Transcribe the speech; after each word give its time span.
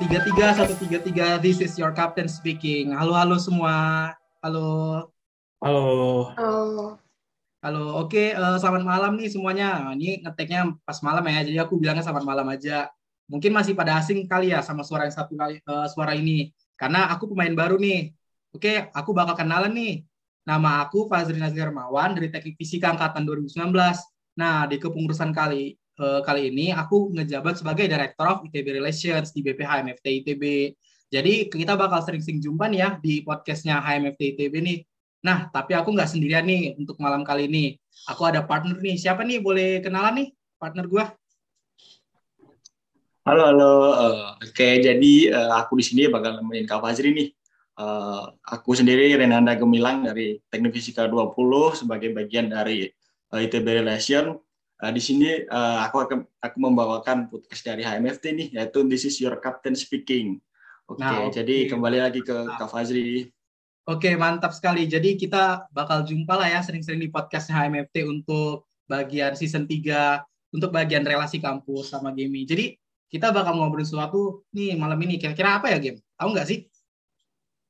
tiga 0.00 0.18
tiga 0.24 0.46
satu 0.56 0.74
tiga 0.80 0.98
tiga 1.04 1.26
this 1.36 1.60
is 1.60 1.76
your 1.76 1.92
captain 1.92 2.24
speaking. 2.24 2.96
Halo 2.96 3.12
halo 3.12 3.36
semua. 3.36 4.08
Halo. 4.40 5.12
Halo. 5.60 6.32
Halo. 6.40 6.86
Halo 7.60 7.84
oke 8.00 8.08
okay, 8.08 8.32
uh, 8.32 8.56
eh, 8.56 8.58
selamat 8.64 8.80
malam 8.88 9.12
nih 9.20 9.28
semuanya. 9.28 9.92
Ini 9.92 10.24
ngeteknya 10.24 10.72
pas 10.88 10.96
malam 11.04 11.20
ya 11.28 11.44
jadi 11.44 11.58
aku 11.68 11.76
bilangnya 11.76 12.00
selamat 12.00 12.24
malam 12.24 12.48
aja. 12.48 12.88
Mungkin 13.28 13.52
masih 13.52 13.76
pada 13.76 14.00
asing 14.00 14.24
kali 14.24 14.56
ya 14.56 14.64
sama 14.64 14.80
suara 14.80 15.04
yang 15.04 15.12
satu 15.12 15.36
kali 15.36 15.60
uh, 15.68 15.84
suara 15.92 16.16
ini. 16.16 16.48
Karena 16.80 17.12
aku 17.12 17.36
pemain 17.36 17.52
baru 17.52 17.76
nih. 17.76 18.16
Oke 18.56 18.72
okay, 18.72 18.76
aku 18.96 19.12
bakal 19.12 19.36
kenalan 19.36 19.76
nih. 19.76 20.08
Nama 20.48 20.88
aku 20.88 21.12
Fazri 21.12 21.36
Nazir 21.36 21.68
Hermawan 21.68 22.16
dari 22.16 22.32
Teknik 22.32 22.56
Fisika 22.56 22.88
angkatan 22.88 23.28
2019 23.28 23.68
nah 24.40 24.64
di 24.64 24.80
kepengurusan 24.80 25.36
kali 25.36 25.76
uh, 26.00 26.20
kali 26.24 26.48
ini 26.48 26.72
aku 26.72 27.12
ngejabat 27.12 27.60
sebagai 27.60 27.84
Director 27.84 28.26
of 28.26 28.38
ITB 28.48 28.80
Relations 28.80 29.36
di 29.36 29.44
BPH 29.44 29.84
MFT 29.84 30.06
ITB. 30.24 30.44
Jadi 31.10 31.50
kita 31.52 31.76
bakal 31.76 32.00
sering-sering 32.06 32.40
jumpa 32.40 32.70
nih 32.70 32.80
ya 32.80 32.90
di 33.02 33.20
podcastnya 33.20 33.82
HMFT 33.82 34.20
ITB 34.34 34.54
nih. 34.62 34.78
Nah, 35.20 35.52
tapi 35.52 35.76
aku 35.76 35.92
nggak 35.92 36.08
sendirian 36.08 36.46
nih 36.48 36.80
untuk 36.80 36.96
malam 36.96 37.20
kali 37.26 37.50
ini. 37.50 37.76
Aku 38.08 38.24
ada 38.24 38.40
partner 38.40 38.80
nih. 38.80 38.96
Siapa 38.96 39.20
nih? 39.20 39.42
Boleh 39.42 39.84
kenalan 39.84 40.24
nih 40.24 40.28
partner 40.56 40.86
gue? 40.88 41.04
Halo, 43.28 43.42
halo. 43.52 43.72
Uh, 43.92 44.28
Oke, 44.40 44.80
jadi 44.80 45.12
uh, 45.28 45.60
aku 45.60 45.76
di 45.76 45.84
sini 45.84 46.02
bakal 46.08 46.40
nemenin 46.40 46.64
Kak 46.64 46.80
Fazri 46.80 47.12
nih. 47.12 47.28
Aku 48.44 48.76
sendiri 48.76 49.08
Renanda 49.16 49.56
Gemilang 49.56 50.04
dari 50.04 50.36
Teknik 50.52 50.76
Fisika 50.76 51.08
20 51.08 51.32
sebagai 51.80 52.12
bagian 52.12 52.52
dari 52.52 52.84
ITB 53.32 53.80
Relation 53.80 54.36
Uh, 54.80 54.92
di 54.96 55.02
sini 55.04 55.44
uh, 55.44 55.84
aku 55.84 56.08
akan 56.08 56.18
aku 56.40 56.56
membawakan 56.56 57.28
podcast 57.28 57.62
dari 57.68 57.84
HMFT 57.84 58.24
nih 58.32 58.48
yaitu 58.56 58.80
This 58.88 59.04
is 59.04 59.20
your 59.20 59.36
captain 59.36 59.76
speaking. 59.76 60.40
Oke, 60.88 61.04
okay, 61.04 61.04
nah, 61.04 61.28
okay. 61.28 61.44
jadi 61.44 61.56
kembali 61.68 61.98
lagi 62.00 62.20
ke 62.24 62.32
nah. 62.32 62.56
Kak 62.56 62.72
Fazri. 62.72 63.28
Oke, 63.84 64.08
okay, 64.08 64.14
mantap 64.16 64.56
sekali. 64.56 64.88
Jadi 64.88 65.20
kita 65.20 65.68
bakal 65.70 66.02
jumpa 66.08 66.32
lah 66.34 66.48
ya 66.48 66.60
sering-sering 66.64 66.98
di 66.98 67.12
podcast 67.12 67.52
HMFT 67.52 68.08
untuk 68.08 68.66
bagian 68.88 69.36
season 69.36 69.68
3 69.68 70.50
untuk 70.50 70.74
bagian 70.74 71.06
relasi 71.06 71.38
kampus 71.38 71.94
sama 71.94 72.10
gaming. 72.10 72.48
Jadi 72.48 72.74
kita 73.10 73.30
bakal 73.30 73.58
ngobrol 73.58 73.86
sesuatu 73.86 74.46
nih 74.54 74.74
malam 74.78 74.98
ini. 75.02 75.18
Kira-kira 75.18 75.58
apa 75.62 75.70
ya, 75.70 75.78
Game? 75.78 75.98
Tahu 76.18 76.28
nggak 76.34 76.46
sih? 76.46 76.66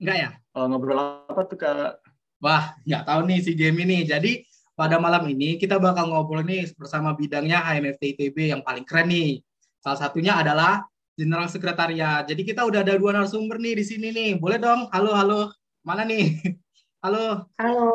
Nggak 0.01 0.17
ya? 0.17 0.31
Oh, 0.57 0.65
ngobrol 0.69 1.25
apa 1.29 1.43
tuh, 1.45 1.59
Kak? 1.61 2.01
Wah, 2.41 2.77
nggak 2.89 3.05
tahu 3.05 3.21
nih 3.29 3.39
si 3.45 3.53
Game 3.57 3.79
ini. 3.85 4.05
Jadi 4.05 4.45
pada 4.81 4.97
malam 4.97 5.29
ini 5.29 5.61
kita 5.61 5.77
bakal 5.77 6.09
ngobrol 6.09 6.41
nih 6.41 6.73
bersama 6.73 7.13
bidangnya 7.13 7.61
HMFT 7.61 8.17
ITB 8.17 8.57
yang 8.57 8.65
paling 8.65 8.89
keren 8.89 9.13
nih. 9.13 9.45
Salah 9.85 10.09
satunya 10.09 10.41
adalah 10.41 10.89
General 11.13 11.45
Sekretariat. 11.53 12.25
Jadi 12.25 12.49
kita 12.49 12.65
udah 12.65 12.81
ada 12.81 12.97
dua 12.97 13.13
narasumber 13.13 13.61
nih 13.61 13.77
di 13.77 13.85
sini 13.85 14.09
nih. 14.09 14.41
Boleh 14.41 14.57
dong? 14.57 14.89
Halo, 14.89 15.13
halo. 15.13 15.53
Mana 15.85 16.09
nih? 16.09 16.33
Halo. 17.05 17.49
Halo. 17.57 17.89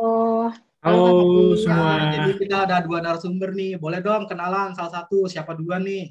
Halo, 0.81 1.53
semua. 1.57 2.09
Ya, 2.09 2.25
jadi 2.25 2.31
kita 2.41 2.55
ada 2.65 2.81
dua 2.81 3.01
narasumber 3.01 3.53
nih. 3.53 3.77
Boleh 3.77 4.01
dong 4.01 4.29
kenalan 4.29 4.73
salah 4.73 5.01
satu. 5.01 5.25
Siapa 5.25 5.57
duluan 5.57 5.85
nih? 5.85 6.09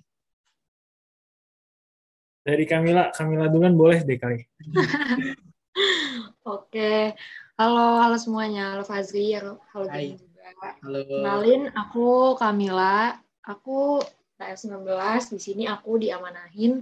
Dari 2.46 2.66
Kamila, 2.66 3.14
Kamila 3.14 3.50
duluan 3.50 3.74
boleh 3.74 4.02
deh 4.02 4.14
kali. 4.14 4.46
Oke. 6.54 7.14
Halo, 7.58 7.98
halo 8.02 8.14
semuanya. 8.18 8.78
Halo 8.78 8.86
Fazri, 8.86 9.34
halo, 9.34 9.58
halo 9.74 9.90
Hai. 9.90 10.33
Halo. 10.60 11.00
Kenalin, 11.06 11.62
aku 11.74 12.38
Kamila. 12.38 13.18
Aku 13.44 14.00
TF19. 14.40 14.88
Di 15.34 15.40
sini 15.40 15.64
aku 15.68 16.00
diamanahin 16.00 16.80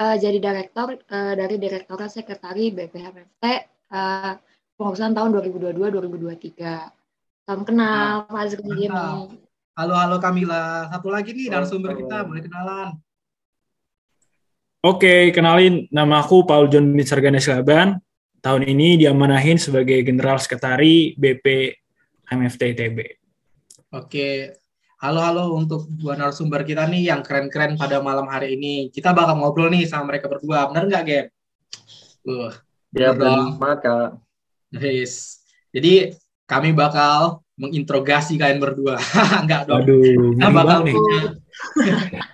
uh, 0.00 0.16
jadi 0.16 0.40
direktur 0.40 0.96
uh, 0.96 1.34
dari 1.36 1.60
Direktorat 1.60 2.10
Sekretari 2.10 2.72
BPHMT 2.72 3.44
uh, 3.92 4.32
pengurusan 4.80 5.12
tahun 5.12 5.30
2022-2023. 5.60 7.44
Salam 7.44 7.62
kenal, 7.66 8.30
Pak 8.30 8.40
Azri 8.46 8.88
Halo, 9.80 9.94
halo 9.96 10.16
Kamila. 10.20 10.92
Satu 10.92 11.08
lagi 11.08 11.32
nih 11.32 11.48
narasumber 11.48 11.96
kita, 11.96 12.26
boleh 12.26 12.42
kenalan. 12.44 13.00
Oke, 14.80 15.32
kenalin 15.32 15.88
nama 15.92 16.24
aku 16.24 16.44
Paul 16.44 16.68
John 16.72 16.96
Sarganes 17.04 17.48
Laban. 17.48 18.00
Tahun 18.40 18.64
ini 18.64 18.96
diamanahin 18.96 19.60
sebagai 19.60 20.00
General 20.00 20.40
Sekretari 20.40 21.12
BP 21.16 21.79
MFT 22.30 22.78
ITB. 22.78 22.98
Oke, 23.90 24.54
halo-halo 25.02 25.58
untuk 25.58 25.90
dua 25.90 26.14
narasumber 26.14 26.62
kita 26.62 26.86
nih 26.86 27.10
yang 27.10 27.26
keren-keren 27.26 27.74
pada 27.74 27.98
malam 27.98 28.30
hari 28.30 28.54
ini. 28.54 28.94
Kita 28.94 29.10
bakal 29.10 29.42
ngobrol 29.42 29.74
nih 29.74 29.90
sama 29.90 30.14
mereka 30.14 30.30
berdua, 30.30 30.70
bener 30.70 30.86
nggak, 30.86 31.02
Gem? 31.02 31.26
Uh, 32.22 32.54
ya, 32.94 33.10
benar 33.10 33.58
banget, 33.58 33.78
Kak. 33.82 34.10
Yes. 34.78 35.42
Jadi, 35.74 36.14
kami 36.46 36.70
bakal 36.70 37.42
menginterogasi 37.58 38.38
kalian 38.38 38.62
berdua. 38.62 38.94
Enggak 39.42 39.66
dong. 39.66 39.82
Aduh, 39.82 40.30
kita 40.38 40.48
bakal 40.54 40.78
punya 40.86 41.20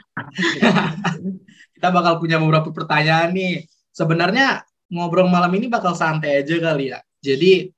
kita 1.76 1.88
bakal 1.92 2.20
punya 2.20 2.36
beberapa 2.36 2.68
pertanyaan 2.72 3.32
nih. 3.32 3.64
Sebenarnya 3.96 4.60
ngobrol 4.92 5.28
malam 5.28 5.52
ini 5.56 5.72
bakal 5.72 5.96
santai 5.96 6.44
aja 6.44 6.56
kali 6.60 6.92
ya. 6.92 7.00
Jadi 7.24 7.72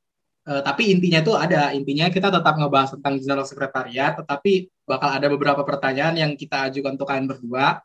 Uh, 0.48 0.64
tapi 0.64 0.88
intinya 0.88 1.20
itu 1.20 1.36
ada, 1.36 1.76
intinya 1.76 2.08
kita 2.08 2.32
tetap 2.32 2.56
ngebahas 2.56 2.96
tentang 2.96 3.20
general 3.20 3.44
sekretariat, 3.44 4.16
tetapi 4.16 4.72
bakal 4.88 5.12
ada 5.12 5.28
beberapa 5.28 5.60
pertanyaan 5.60 6.16
yang 6.16 6.32
kita 6.40 6.72
ajukan 6.72 6.96
untuk 6.96 7.04
kalian 7.04 7.28
berdua, 7.28 7.84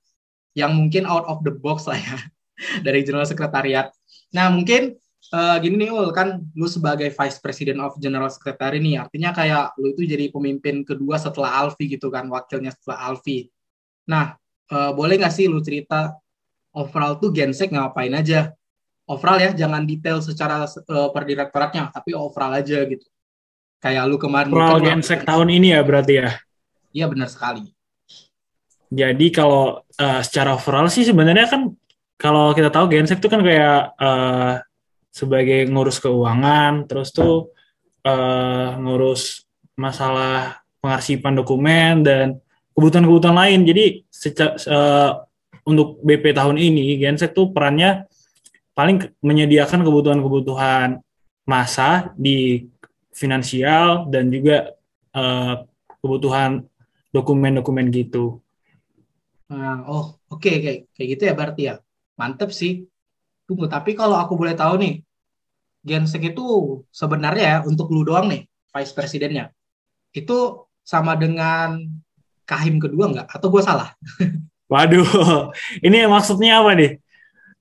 yang 0.55 0.71
mungkin 0.71 1.03
out 1.03 1.27
of 1.27 1.43
the 1.43 1.51
box 1.51 1.91
lah 1.91 1.99
ya, 1.99 2.17
dari 2.87 3.03
general 3.03 3.27
sekretariat. 3.27 3.91
Nah 4.31 4.47
mungkin 4.47 4.95
uh, 5.35 5.59
gini 5.59 5.75
nih 5.83 5.89
Ul, 5.91 6.15
kan 6.15 6.39
lu 6.55 6.63
sebagai 6.71 7.11
vice 7.11 7.43
president 7.43 7.83
of 7.83 7.99
general 7.99 8.31
secretary 8.31 8.79
nih, 8.79 9.03
artinya 9.03 9.35
kayak 9.35 9.75
lu 9.75 9.91
itu 9.91 10.07
jadi 10.07 10.31
pemimpin 10.31 10.87
kedua 10.87 11.19
setelah 11.19 11.67
Alfi 11.67 11.91
gitu 11.91 12.07
kan, 12.07 12.31
wakilnya 12.31 12.71
setelah 12.71 13.11
Alfi. 13.11 13.51
Nah, 14.07 14.39
uh, 14.71 14.95
boleh 14.95 15.19
nggak 15.19 15.35
sih 15.35 15.51
lu 15.51 15.59
cerita 15.59 16.15
overall 16.71 17.19
tuh 17.19 17.35
Gensek 17.35 17.75
ngapain 17.75 18.15
aja? 18.15 18.55
Overall 19.07 19.39
ya 19.39 19.51
jangan 19.51 19.83
detail 19.83 20.23
secara 20.23 20.63
uh, 20.63 21.09
per 21.11 21.23
direktoratnya 21.27 21.91
tapi 21.91 22.15
overall 22.15 22.55
aja 22.55 22.83
gitu. 22.87 23.05
Kayak 23.83 24.03
lu 24.07 24.15
kemarin 24.15 24.51
overall 24.51 24.79
Gensek 24.79 25.27
tahun 25.27 25.51
ini 25.51 25.75
ya 25.75 25.81
berarti 25.83 26.13
ya? 26.23 26.29
Iya 26.95 27.05
benar 27.11 27.27
sekali. 27.27 27.67
Jadi 28.93 29.27
kalau 29.33 29.81
uh, 29.81 30.21
secara 30.21 30.55
overall 30.55 30.87
sih 30.87 31.03
sebenarnya 31.03 31.49
kan 31.49 31.73
kalau 32.15 32.55
kita 32.55 32.71
tahu 32.71 32.87
Gensek 32.87 33.19
itu 33.19 33.27
kan 33.27 33.41
kayak 33.43 33.97
uh, 33.99 34.61
sebagai 35.11 35.67
ngurus 35.67 35.99
keuangan 35.99 36.87
terus 36.87 37.11
tuh 37.11 37.51
uh, 38.07 38.79
ngurus 38.79 39.43
masalah 39.75 40.63
pengarsipan 40.79 41.33
dokumen 41.35 42.05
dan 42.05 42.39
kebutuhan-kebutuhan 42.77 43.35
lain. 43.35 43.59
Jadi 43.67 43.85
secara, 44.07 44.53
uh, 44.69 45.11
untuk 45.67 45.99
BP 46.05 46.31
tahun 46.31 46.55
ini 46.59 46.99
Gensek 47.01 47.35
tuh 47.35 47.51
perannya 47.51 48.07
paling 48.73 49.13
menyediakan 49.21 49.85
kebutuhan-kebutuhan 49.85 51.01
masa 51.45 52.13
di 52.17 52.69
finansial 53.13 54.09
dan 54.09 54.33
juga 54.33 54.73
uh, 55.13 55.65
kebutuhan 56.01 56.65
dokumen-dokumen 57.13 57.93
gitu. 57.93 58.41
Nah, 59.53 59.85
oh, 59.85 60.17
oke 60.33 60.41
okay. 60.41 60.55
kayak 60.59 60.79
kayak 60.97 61.07
gitu 61.17 61.23
ya 61.29 61.33
berarti 61.37 61.61
ya. 61.69 61.75
Mantep 62.17 62.49
sih. 62.49 62.89
Tunggu, 63.45 63.69
tapi 63.69 63.93
kalau 63.93 64.17
aku 64.17 64.33
boleh 64.39 64.55
tahu 64.57 64.79
nih, 64.79 65.03
Gensek 65.83 66.31
itu 66.31 66.79
sebenarnya 66.95 67.43
ya 67.43 67.57
untuk 67.67 67.91
lu 67.91 68.07
doang 68.07 68.31
nih, 68.31 68.47
vice 68.71 68.95
presidennya. 68.95 69.51
Itu 70.15 70.71
sama 70.81 71.19
dengan 71.19 71.83
Kahim 72.47 72.79
kedua 72.79 73.11
nggak? 73.11 73.27
Atau 73.27 73.51
gue 73.51 73.59
salah? 73.59 73.91
Waduh, 74.71 75.03
ini 75.85 76.07
maksudnya 76.07 76.63
apa 76.63 76.71
nih? 76.73 77.02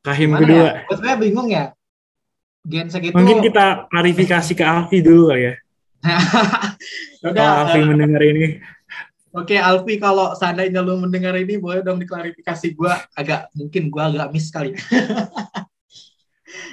Kahim 0.03 0.35
Gimana 0.35 0.43
kedua. 0.43 0.67
Ya? 0.67 0.73
Gue 0.91 1.15
bingung 1.23 1.49
ya. 1.49 1.65
Gensek 2.67 3.11
itu... 3.11 3.15
Mungkin 3.15 3.39
kita 3.43 3.87
klarifikasi 3.91 4.53
ke 4.55 4.65
Alfi 4.67 5.03
dulu 5.03 5.35
ya. 5.35 5.55
Udah, 7.27 7.35
kalau 7.35 7.55
Alfi 7.67 7.79
uh, 7.79 7.87
mendengar 7.87 8.23
ini. 8.23 8.59
Oke, 9.33 9.57
okay, 9.57 9.59
Alfi 9.63 9.97
kalau 10.03 10.35
seandainya 10.35 10.83
lu 10.83 10.99
mendengar 10.99 11.39
ini 11.39 11.57
boleh 11.57 11.81
dong 11.87 12.03
diklarifikasi 12.03 12.75
gue 12.75 12.93
agak 13.15 13.49
mungkin 13.55 13.89
gue 13.89 14.03
agak 14.03 14.29
miss 14.35 14.51
kali. 14.51 14.75
okay, 14.77 14.83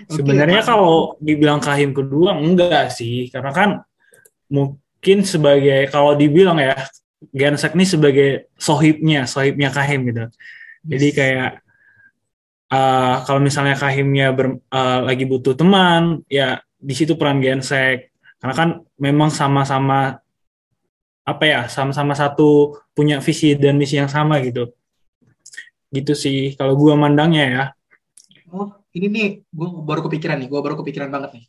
Sebenarnya 0.10 0.66
kalau 0.66 1.16
dibilang 1.22 1.62
kahim 1.62 1.94
kedua 1.94 2.34
enggak 2.36 2.92
sih, 2.92 3.30
karena 3.30 3.54
kan 3.54 3.70
mungkin 4.50 5.22
sebagai 5.22 5.86
kalau 5.94 6.18
dibilang 6.18 6.58
ya 6.58 6.74
Gensek 7.30 7.76
ini 7.76 7.86
sebagai 7.86 8.48
sohibnya, 8.56 9.28
sohibnya 9.30 9.70
kahim 9.70 10.08
gitu. 10.08 10.26
Jadi 10.88 11.08
kayak 11.12 11.60
uh, 12.70 13.16
kalau 13.26 13.42
misalnya 13.42 13.76
Kahimnya 13.76 14.32
ber, 14.34 14.62
uh, 14.70 15.00
lagi 15.04 15.26
butuh 15.26 15.58
teman, 15.58 16.22
ya 16.30 16.62
di 16.78 16.94
situ 16.96 17.18
peran 17.20 17.42
Gensek. 17.42 18.14
Karena 18.40 18.56
kan 18.56 18.70
memang 18.96 19.34
sama-sama 19.34 20.22
apa 21.28 21.44
ya, 21.46 21.68
sama-sama 21.68 22.16
satu 22.16 22.80
punya 22.96 23.20
visi 23.20 23.54
dan 23.54 23.76
misi 23.76 24.00
yang 24.00 24.10
sama 24.10 24.40
gitu. 24.42 24.72
Gitu 25.92 26.14
sih 26.16 26.56
kalau 26.56 26.78
gua 26.80 26.96
mandangnya 26.96 27.46
ya. 27.46 27.64
Oh, 28.50 28.74
ini 28.98 29.06
nih, 29.12 29.28
gue 29.46 29.68
baru 29.86 30.10
kepikiran 30.10 30.42
nih, 30.42 30.50
gue 30.50 30.58
baru 30.58 30.74
kepikiran 30.82 31.14
banget 31.14 31.38
nih. 31.38 31.46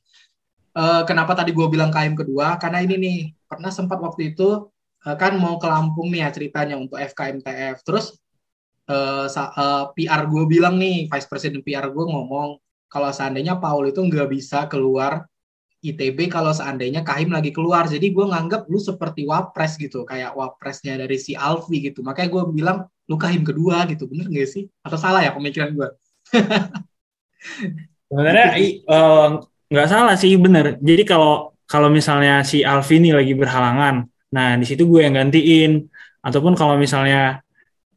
Uh, 0.77 1.03
kenapa 1.09 1.33
tadi 1.33 1.57
gue 1.57 1.65
bilang 1.73 1.89
KM 1.89 2.13
kedua? 2.13 2.61
Karena 2.61 2.85
ini 2.85 3.01
nih, 3.01 3.19
pernah 3.49 3.73
sempat 3.73 3.97
waktu 4.05 4.37
itu 4.37 4.69
kan 5.01 5.33
mau 5.41 5.57
ke 5.57 5.65
Lampung 5.65 6.13
nih 6.13 6.21
ya 6.21 6.29
ceritanya 6.29 6.77
untuk 6.77 7.01
FKMTF. 7.01 7.81
Terus 7.89 8.21
uh, 8.91 9.27
uh, 9.31 9.85
PR 9.95 10.27
gue 10.27 10.45
bilang 10.51 10.75
nih, 10.75 11.07
Vice 11.07 11.29
President 11.31 11.63
PR 11.63 11.87
gue 11.95 12.05
ngomong, 12.05 12.59
kalau 12.91 13.11
seandainya 13.15 13.63
Paul 13.63 13.87
itu 13.95 14.03
nggak 14.03 14.29
bisa 14.29 14.67
keluar 14.67 15.31
ITB 15.81 16.29
kalau 16.29 16.53
seandainya 16.53 17.01
Kahim 17.01 17.33
lagi 17.33 17.55
keluar. 17.55 17.89
Jadi 17.89 18.13
gue 18.13 18.27
nganggap 18.27 18.69
lu 18.69 18.77
seperti 18.77 19.25
wapres 19.25 19.81
gitu, 19.81 20.05
kayak 20.05 20.37
wapresnya 20.37 21.01
dari 21.01 21.17
si 21.17 21.33
Alfi 21.33 21.81
gitu. 21.81 22.05
Makanya 22.05 22.29
gue 22.29 22.43
bilang 22.53 22.79
lu 23.09 23.17
Kahim 23.17 23.47
kedua 23.47 23.89
gitu, 23.89 24.05
bener 24.11 24.29
gak 24.29 24.49
sih? 24.51 24.69
Atau 24.85 25.01
salah 25.01 25.25
ya 25.25 25.33
pemikiran 25.33 25.73
gue? 25.73 25.89
Sebenarnya 28.11 28.59
eh, 28.59 29.29
nggak 29.73 29.87
uh, 29.87 29.91
salah 29.91 30.15
sih, 30.19 30.37
bener. 30.37 30.77
Jadi 30.83 31.03
kalau 31.09 31.57
kalau 31.65 31.89
misalnya 31.89 32.43
si 32.43 32.67
Alfi 32.67 32.99
ini 32.99 33.15
lagi 33.15 33.33
berhalangan, 33.33 34.03
nah 34.35 34.59
di 34.59 34.67
situ 34.67 34.85
gue 34.85 35.07
yang 35.07 35.17
gantiin. 35.17 35.87
Ataupun 36.21 36.53
kalau 36.53 36.77
misalnya 36.77 37.41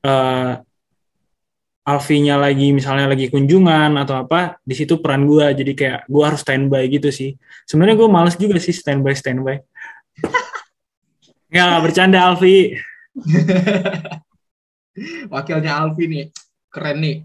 uh, 0.08 0.56
Alfinya 1.84 2.40
lagi 2.40 2.72
misalnya 2.72 3.12
lagi 3.12 3.28
kunjungan 3.28 4.00
atau 4.00 4.24
apa, 4.24 4.56
di 4.64 4.72
situ 4.72 5.04
peran 5.04 5.28
gue 5.28 5.52
jadi 5.52 5.72
kayak 5.76 6.00
gue 6.08 6.24
harus 6.24 6.40
standby 6.40 6.88
gitu 6.88 7.12
sih. 7.12 7.36
Sebenarnya 7.68 8.00
gue 8.00 8.08
males 8.08 8.40
juga 8.40 8.56
sih 8.56 8.72
standby 8.72 9.12
standby. 9.12 9.60
Nggak 11.52 11.84
bercanda 11.84 12.24
Alfi. 12.24 12.80
Wakilnya 15.34 15.84
Alfi 15.84 16.04
nih, 16.08 16.26
keren 16.72 17.04
nih. 17.04 17.18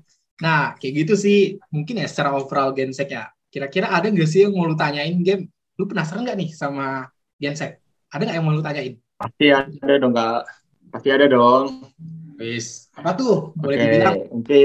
Nah 0.43 0.75
kayak 0.75 1.07
gitu 1.07 1.15
sih 1.15 1.55
mungkin 1.71 2.03
ya 2.03 2.11
secara 2.11 2.35
overall 2.35 2.75
Gensek 2.75 3.15
ya. 3.15 3.31
Kira-kira 3.49 3.95
ada 3.95 4.11
nggak 4.11 4.29
sih 4.29 4.45
yang 4.45 4.59
mau 4.59 4.67
lu 4.67 4.75
tanyain 4.75 5.23
game? 5.23 5.47
Lu 5.79 5.87
penasaran 5.87 6.27
nggak 6.27 6.35
nih 6.35 6.51
sama 6.51 7.07
Gensek? 7.39 7.79
Ada 8.11 8.27
nggak 8.27 8.37
yang 8.37 8.45
mau 8.45 8.59
lu 8.59 8.61
tanyain? 8.61 8.99
Pasti 9.15 9.55
ada 9.55 9.95
dong 10.03 10.13
kak. 10.13 10.43
Pasti 10.91 11.09
ada 11.15 11.31
dong. 11.31 11.95
Wis, 12.39 12.87
apa 12.95 13.19
tuh? 13.19 13.51
Boleh 13.59 13.75
Oke, 13.75 13.83
dibilang? 13.83 14.17
Oke. 14.31 14.59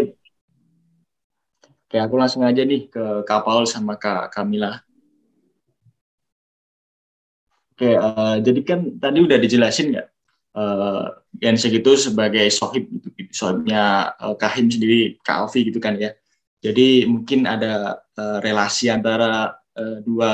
Oke, 1.89 1.97
aku 1.97 2.15
langsung 2.21 2.45
aja 2.45 2.61
nih 2.61 2.85
ke 2.85 3.25
Kak 3.25 3.41
Paul 3.41 3.65
sama 3.65 3.97
Kak 3.97 4.29
Kamila. 4.29 4.77
Oke, 7.73 7.97
uh, 7.97 8.37
jadi 8.37 8.61
kan 8.61 9.01
tadi 9.01 9.25
udah 9.25 9.41
dijelasin 9.41 9.97
ya, 9.97 10.05
uh, 10.53 11.17
Gensek 11.33 11.81
itu 11.81 11.97
sebagai 11.97 12.45
sohib, 12.53 12.85
gitu, 12.93 13.33
sohibnya 13.33 14.13
uh, 14.21 14.37
Kahim 14.37 14.69
sendiri, 14.69 15.17
Kak 15.25 15.49
Alfi 15.49 15.65
gitu 15.65 15.81
kan 15.81 15.97
ya. 15.97 16.13
Jadi 16.61 17.09
mungkin 17.09 17.49
ada 17.49 18.05
uh, 18.13 18.37
relasi 18.45 18.93
antara 18.93 19.57
uh, 19.73 19.97
dua 20.05 20.33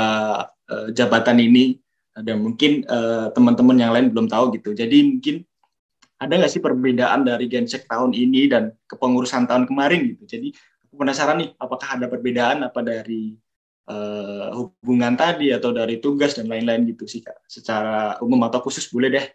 uh, 0.67 0.87
jabatan 0.91 1.39
ini, 1.39 1.79
dan 2.19 2.43
mungkin 2.43 2.83
uh, 2.83 3.31
teman-teman 3.31 3.79
yang 3.79 3.95
lain 3.95 4.11
belum 4.11 4.27
tahu 4.27 4.59
gitu. 4.59 4.75
Jadi 4.75 4.99
mungkin 5.07 5.47
ada 6.19 6.33
nggak 6.35 6.51
sih 6.51 6.59
perbedaan 6.59 7.23
dari 7.23 7.47
Gensek 7.47 7.87
tahun 7.87 8.11
ini 8.11 8.51
dan 8.51 8.75
kepengurusan 8.91 9.47
tahun 9.47 9.71
kemarin 9.71 10.03
gitu. 10.13 10.23
Jadi 10.27 10.51
aku 10.83 10.95
penasaran 10.99 11.39
nih, 11.39 11.49
apakah 11.55 11.95
ada 11.95 12.11
perbedaan 12.11 12.67
apa 12.67 12.83
dari 12.83 13.39
uh, 13.87 14.51
hubungan 14.51 15.15
tadi 15.15 15.55
atau 15.55 15.71
dari 15.71 16.03
tugas 16.03 16.35
dan 16.35 16.51
lain-lain 16.51 16.83
gitu 16.91 17.07
sih 17.07 17.23
kak. 17.23 17.39
Secara 17.47 18.19
umum 18.19 18.43
atau 18.43 18.59
khusus 18.59 18.91
boleh 18.91 19.09
deh. 19.15 19.25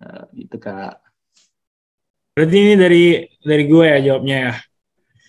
Uh, 0.00 0.24
gitu 0.32 0.56
kak. 0.56 1.04
Berarti 2.32 2.56
ini 2.56 2.74
dari 2.76 3.04
dari 3.44 3.64
gue 3.68 3.84
ya 3.84 3.98
jawabnya 4.00 4.36
ya. 4.40 4.54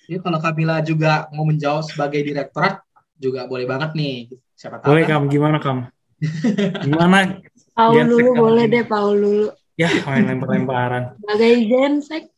Jadi 0.08 0.24
kalau 0.24 0.40
Kamila 0.40 0.80
juga 0.80 1.28
mau 1.36 1.44
menjawab 1.44 1.84
sebagai 1.84 2.24
direktorat 2.24 2.80
juga 3.20 3.44
boleh 3.44 3.68
banget 3.68 3.92
nih. 3.92 4.32
Siapa 4.56 4.80
tahu 4.80 4.96
boleh 4.96 5.04
kan? 5.04 5.20
Kam, 5.20 5.24
gimana 5.28 5.58
Kam? 5.60 5.92
Gimana? 6.88 7.38
Paul 7.78 8.10
dulu 8.10 8.30
boleh 8.34 8.66
deh 8.66 8.82
Paul 8.88 9.22
dulu. 9.22 9.48
Ya, 9.78 9.94
main 10.10 10.26
lempar-lemparan. 10.26 11.22
Sebagai 11.22 11.54
gensek. 11.70 12.34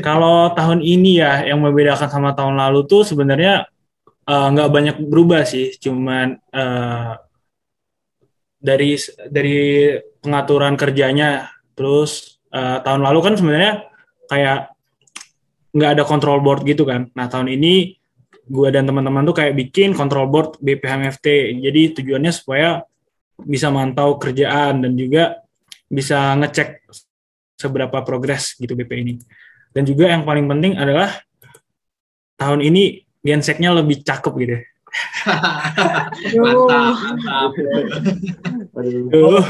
Kalau 0.00 0.54
tahun 0.54 0.80
ini 0.80 1.18
ya, 1.18 1.42
yang 1.42 1.58
membedakan 1.60 2.06
sama 2.06 2.30
tahun 2.32 2.56
lalu 2.56 2.86
tuh 2.86 3.02
sebenarnya 3.02 3.66
uh, 4.30 4.46
nggak 4.54 4.70
banyak 4.70 4.96
berubah 5.02 5.42
sih, 5.42 5.74
cuman 5.82 6.38
uh, 6.54 7.18
dari 8.62 8.94
dari 9.28 9.98
pengaturan 10.22 10.78
kerjanya. 10.78 11.50
Terus 11.74 12.38
uh, 12.54 12.78
tahun 12.86 13.02
lalu 13.02 13.18
kan 13.20 13.34
sebenarnya 13.34 13.72
kayak 14.30 14.72
nggak 15.74 15.90
ada 15.98 16.04
control 16.06 16.38
board 16.38 16.62
gitu 16.62 16.86
kan. 16.86 17.10
Nah 17.18 17.26
tahun 17.26 17.50
ini 17.50 17.98
gue 18.46 18.68
dan 18.70 18.86
teman-teman 18.86 19.26
tuh 19.26 19.36
kayak 19.42 19.58
bikin 19.58 19.90
control 19.98 20.30
board 20.30 20.54
BPHMFT. 20.62 21.58
Jadi 21.58 21.98
tujuannya 21.98 22.30
supaya 22.30 22.86
bisa 23.42 23.74
mantau 23.74 24.22
kerjaan 24.22 24.86
dan 24.86 24.94
juga 24.94 25.41
bisa 25.92 26.32
ngecek 26.40 26.88
seberapa 27.60 28.00
progres 28.00 28.56
gitu 28.56 28.72
BP 28.72 28.92
ini. 29.04 29.14
Dan 29.76 29.84
juga 29.84 30.08
yang 30.08 30.24
paling 30.24 30.48
penting 30.48 30.80
adalah 30.80 31.12
tahun 32.40 32.64
ini 32.64 33.04
genseknya 33.20 33.76
lebih 33.76 34.00
cakep 34.00 34.32
gitu. 34.40 34.56
mantap, 36.42 36.96
mantap. 36.96 37.50
Aduh. 38.76 39.44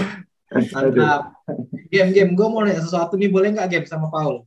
Mantap. 0.50 1.22
Game, 1.88 2.10
game. 2.10 2.32
Gue 2.34 2.46
mau 2.50 2.66
nanya 2.66 2.82
sesuatu 2.82 3.14
nih, 3.14 3.30
boleh 3.30 3.54
nggak 3.54 3.70
game 3.70 3.86
sama 3.86 4.10
Paul? 4.10 4.42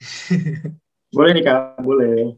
boleh 1.16 1.30
nih 1.36 1.44
kak, 1.44 1.80
boleh. 1.84 2.34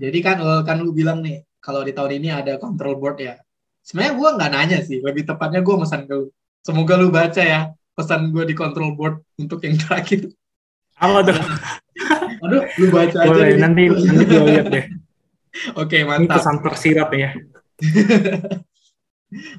Jadi 0.00 0.18
kan, 0.24 0.40
kan 0.64 0.76
lu 0.80 0.96
bilang 0.96 1.20
nih, 1.20 1.44
kalau 1.60 1.84
di 1.84 1.92
tahun 1.92 2.20
ini 2.20 2.28
ada 2.32 2.56
control 2.56 2.96
board 2.96 3.20
ya. 3.20 3.36
Sebenarnya 3.80 4.12
gue 4.16 4.28
nggak 4.36 4.50
nanya 4.52 4.78
sih, 4.84 5.00
lebih 5.00 5.24
tepatnya 5.24 5.64
gue 5.64 5.76
pesan 5.76 6.04
ke 6.04 6.14
lu. 6.16 6.26
Semoga 6.60 7.00
lu 7.00 7.08
baca 7.08 7.40
ya 7.40 7.72
pesan 8.00 8.32
gue 8.32 8.48
di 8.48 8.56
control 8.56 8.96
board 8.96 9.20
untuk 9.36 9.60
yang 9.60 9.76
terakhir. 9.76 10.32
Apa 10.96 11.20
tuh? 11.28 11.36
Aduh, 12.48 12.64
lu 12.80 12.86
baca 12.88 13.12
aja. 13.12 13.28
Boleh, 13.28 13.60
nanti, 13.60 13.92
nanti 13.92 14.24
gue 14.24 14.42
lihat 14.48 14.66
deh. 14.72 14.84
Oke, 15.76 16.00
okay, 16.00 16.00
Ini 16.02 16.08
mantap. 16.08 16.40
pesan 16.40 16.56
tersirat 16.64 17.10
ya. 17.12 17.30
Oke, 17.36 18.56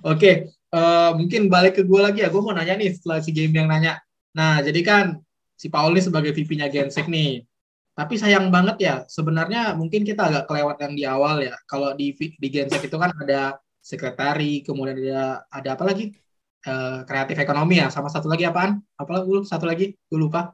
okay, 0.02 0.34
uh, 0.74 1.14
mungkin 1.14 1.52
balik 1.54 1.78
ke 1.78 1.84
gue 1.86 2.02
lagi 2.02 2.26
ya. 2.26 2.34
Gue 2.34 2.42
mau 2.42 2.58
nanya 2.58 2.74
nih 2.74 2.98
setelah 2.98 3.22
si 3.22 3.30
game 3.30 3.54
yang 3.54 3.70
nanya. 3.70 4.02
Nah, 4.34 4.66
jadi 4.66 4.82
kan 4.82 5.06
si 5.54 5.70
Paul 5.70 5.94
ini 5.94 6.02
sebagai 6.02 6.34
VP-nya 6.34 6.74
Gensek 6.74 7.06
nih. 7.06 7.46
Tapi 7.92 8.16
sayang 8.18 8.50
banget 8.50 8.78
ya, 8.82 8.96
sebenarnya 9.06 9.76
mungkin 9.76 10.08
kita 10.08 10.32
agak 10.32 10.44
kelewat 10.48 10.80
yang 10.80 10.94
di 10.96 11.04
awal 11.06 11.44
ya. 11.44 11.54
Kalau 11.68 11.94
di 11.94 12.16
di 12.16 12.48
Gensek 12.50 12.88
itu 12.88 12.98
kan 12.98 13.12
ada 13.14 13.60
sekretari, 13.84 14.64
kemudian 14.64 14.98
ada 15.06 15.44
ada 15.52 15.70
apa 15.76 15.84
lagi? 15.86 16.16
Uh, 16.62 17.02
kreatif 17.10 17.42
ekonomi 17.42 17.82
ya, 17.82 17.90
sama 17.90 18.06
satu 18.06 18.30
lagi 18.30 18.46
apaan? 18.46 18.78
Apalah 18.94 19.26
gue 19.26 19.42
satu 19.42 19.66
lagi, 19.66 19.98
gue 19.98 20.20
lupa. 20.20 20.54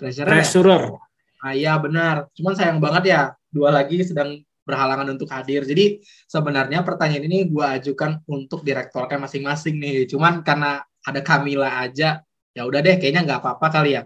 Treasurer. 0.00 0.32
Treasurer. 0.32 0.82
Ya? 0.88 0.98
Ah 1.38 1.54
iya 1.54 1.72
benar. 1.76 2.26
Cuman 2.32 2.56
sayang 2.56 2.80
banget 2.80 3.12
ya, 3.12 3.20
dua 3.52 3.68
lagi 3.68 4.00
sedang 4.02 4.40
berhalangan 4.64 5.12
untuk 5.12 5.28
hadir. 5.28 5.64
Jadi 5.64 6.00
sebenarnya 6.28 6.84
pertanyaan 6.84 7.24
ini 7.24 7.48
gue 7.48 7.64
ajukan 7.64 8.20
untuk 8.28 8.64
direktornya 8.64 9.16
masing-masing 9.16 9.76
nih. 9.76 10.08
Cuman 10.08 10.40
karena 10.40 10.80
ada 11.04 11.20
Kamila 11.20 11.84
aja, 11.84 12.20
ya 12.52 12.62
udah 12.64 12.80
deh 12.84 12.96
kayaknya 13.00 13.24
nggak 13.24 13.40
apa-apa 13.44 13.66
kali 13.80 13.96
ya. 13.96 14.02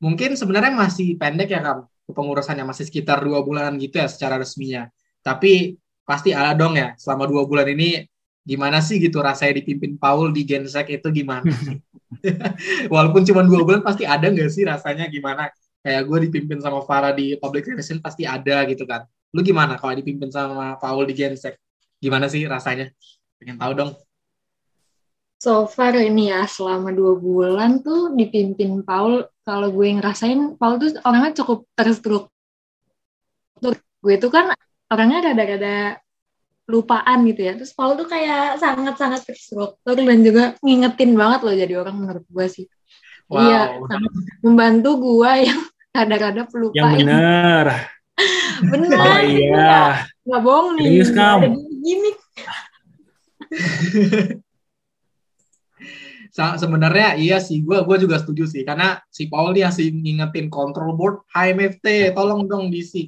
Mungkin 0.00 0.36
sebenarnya 0.36 0.72
masih 0.72 1.16
pendek 1.16 1.52
ya 1.52 1.60
Kam, 1.64 1.88
kepengurusannya 2.08 2.64
masih 2.64 2.88
sekitar 2.88 3.24
dua 3.24 3.40
bulanan 3.40 3.80
gitu 3.80 4.00
ya 4.00 4.08
secara 4.08 4.36
resminya. 4.36 4.88
Tapi 5.24 5.76
pasti 6.04 6.36
ada 6.36 6.52
dong 6.52 6.76
ya 6.76 6.92
selama 7.00 7.24
dua 7.24 7.48
bulan 7.48 7.68
ini 7.72 8.04
gimana 8.44 8.84
sih 8.84 9.00
gitu 9.00 9.24
rasanya 9.24 9.64
dipimpin 9.64 9.96
Paul 9.96 10.30
di 10.30 10.44
Gensek 10.44 10.92
itu 10.92 11.08
gimana? 11.08 11.48
Walaupun 12.92 13.24
cuma 13.24 13.40
dua 13.42 13.64
bulan 13.64 13.80
pasti 13.80 14.04
ada 14.04 14.28
nggak 14.28 14.52
sih 14.52 14.68
rasanya 14.68 15.08
gimana? 15.08 15.48
Kayak 15.80 16.04
gue 16.08 16.18
dipimpin 16.28 16.60
sama 16.60 16.84
Farah 16.84 17.12
di 17.16 17.36
Public 17.40 17.72
Relation 17.72 18.00
pasti 18.04 18.28
ada 18.28 18.64
gitu 18.68 18.84
kan. 18.84 19.08
Lu 19.32 19.40
gimana 19.40 19.80
kalau 19.80 19.96
dipimpin 19.96 20.28
sama 20.28 20.76
Paul 20.76 21.08
di 21.08 21.16
Gensek? 21.16 21.56
Gimana 21.98 22.28
sih 22.28 22.44
rasanya? 22.44 22.92
Pengen 23.40 23.56
tahu 23.56 23.72
dong. 23.72 23.90
So 25.40 25.68
far 25.68 25.92
ini 25.96 26.32
ya 26.32 26.48
selama 26.48 26.88
dua 26.88 27.20
bulan 27.20 27.84
tuh 27.84 28.12
dipimpin 28.16 28.84
Paul. 28.84 29.28
Kalau 29.44 29.68
gue 29.72 29.88
ngerasain 29.92 30.56
Paul 30.56 30.80
tuh 30.80 30.96
orangnya 31.04 31.36
cukup 31.36 31.68
terstruktur. 31.76 32.32
Gue 34.00 34.14
tuh 34.16 34.32
kan 34.32 34.52
orangnya 34.88 35.32
rada-rada 35.32 36.00
lupaan 36.64 37.24
gitu 37.28 37.40
ya. 37.44 37.52
Terus 37.56 37.72
Paul 37.76 37.96
tuh 37.96 38.08
kayak 38.08 38.60
sangat-sangat 38.60 39.24
terstruktur 39.28 39.96
dan 39.96 40.18
juga 40.24 40.56
ngingetin 40.64 41.12
banget 41.14 41.40
loh 41.44 41.54
jadi 41.54 41.74
orang 41.80 41.96
menurut 42.00 42.24
gue 42.24 42.46
sih. 42.48 42.66
Wow. 43.28 43.40
Iya, 43.40 43.60
sangat 43.88 44.12
membantu 44.44 44.90
gue 45.00 45.32
yang 45.48 45.60
kadang-kadang 45.96 46.46
pelupa. 46.48 46.76
Yang 46.76 46.90
benar. 47.00 47.66
benar. 48.72 48.98
Oh 49.00 49.20
iya. 49.24 49.78
Gak 50.24 50.40
bohong 50.40 50.68
nih. 50.80 50.84
Serius 50.88 51.10
kamu. 51.12 51.48
gimmick. 51.84 52.16
sebenarnya 56.34 57.14
iya 57.14 57.38
sih 57.38 57.62
gue 57.62 57.78
gue 57.86 57.96
juga 58.02 58.18
setuju 58.18 58.50
sih 58.50 58.66
karena 58.66 58.98
si 59.06 59.30
Paul 59.30 59.54
dia 59.54 59.70
sih 59.70 59.94
ngingetin 59.94 60.50
control 60.50 60.98
board 60.98 61.22
HMFT 61.30 62.10
tolong 62.10 62.50
dong 62.50 62.74
DC 62.74 63.06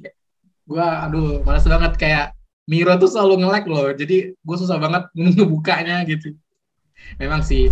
gue 0.63 0.79
aduh 0.79 1.43
malas 1.43 1.67
banget 1.67 1.99
kayak 1.99 2.36
Miro 2.67 2.91
tuh 2.99 3.07
selalu 3.07 3.33
nge-lag 3.41 3.65
loh. 3.65 3.87
Jadi 3.95 4.35
gue 4.35 4.57
susah 4.59 4.75
banget 4.75 5.07
ngebukanya 5.15 6.03
gitu. 6.03 6.35
Memang 7.15 7.41
sih. 7.41 7.71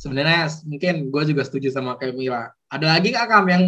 Sebenarnya 0.00 0.48
mungkin 0.66 1.12
gue 1.12 1.22
juga 1.30 1.44
setuju 1.44 1.68
sama 1.68 2.00
kayak 2.00 2.16
Mira. 2.16 2.50
Ada 2.72 2.96
lagi 2.96 3.12
kak 3.12 3.28
Kam 3.28 3.46
yang 3.46 3.64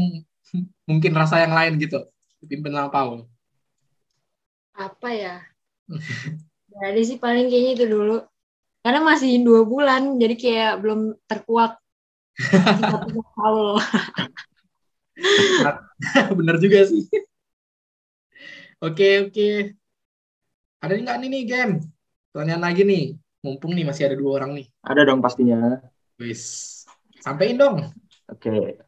mungkin 0.90 1.12
rasa 1.12 1.44
yang 1.44 1.52
lain 1.52 1.76
gitu? 1.76 2.00
Dipimpin 2.40 2.72
sama 2.72 2.88
Paul. 2.88 3.28
Apa 4.74 5.08
ya? 5.12 5.36
Gak 6.74 7.06
sih 7.06 7.20
paling 7.20 7.46
kayaknya 7.52 7.72
itu 7.78 7.86
dulu. 7.86 8.24
Karena 8.82 9.00
masih 9.04 9.40
dua 9.46 9.62
bulan 9.62 10.16
jadi 10.16 10.34
kayak 10.34 10.72
belum 10.80 11.00
terkuak. 11.28 11.78
Paul. 13.36 13.78
Bener 16.34 16.56
juga 16.58 16.82
sih. 16.88 17.06
Oke 18.82 19.30
oke 19.30 19.78
ada 20.84 20.94
nggak 21.00 21.16
nih 21.24 21.28
nih 21.32 21.42
game? 21.48 21.74
Pertanyaan 22.30 22.62
lagi 22.62 22.82
nih. 22.84 23.04
Mumpung 23.44 23.72
nih 23.72 23.84
masih 23.84 24.08
ada 24.08 24.16
dua 24.16 24.40
orang 24.40 24.56
nih. 24.56 24.66
Ada 24.84 25.08
dong 25.08 25.20
pastinya. 25.24 25.80
Wis. 26.20 26.84
Sampein 27.24 27.56
dong. 27.56 27.88
Oke. 28.28 28.80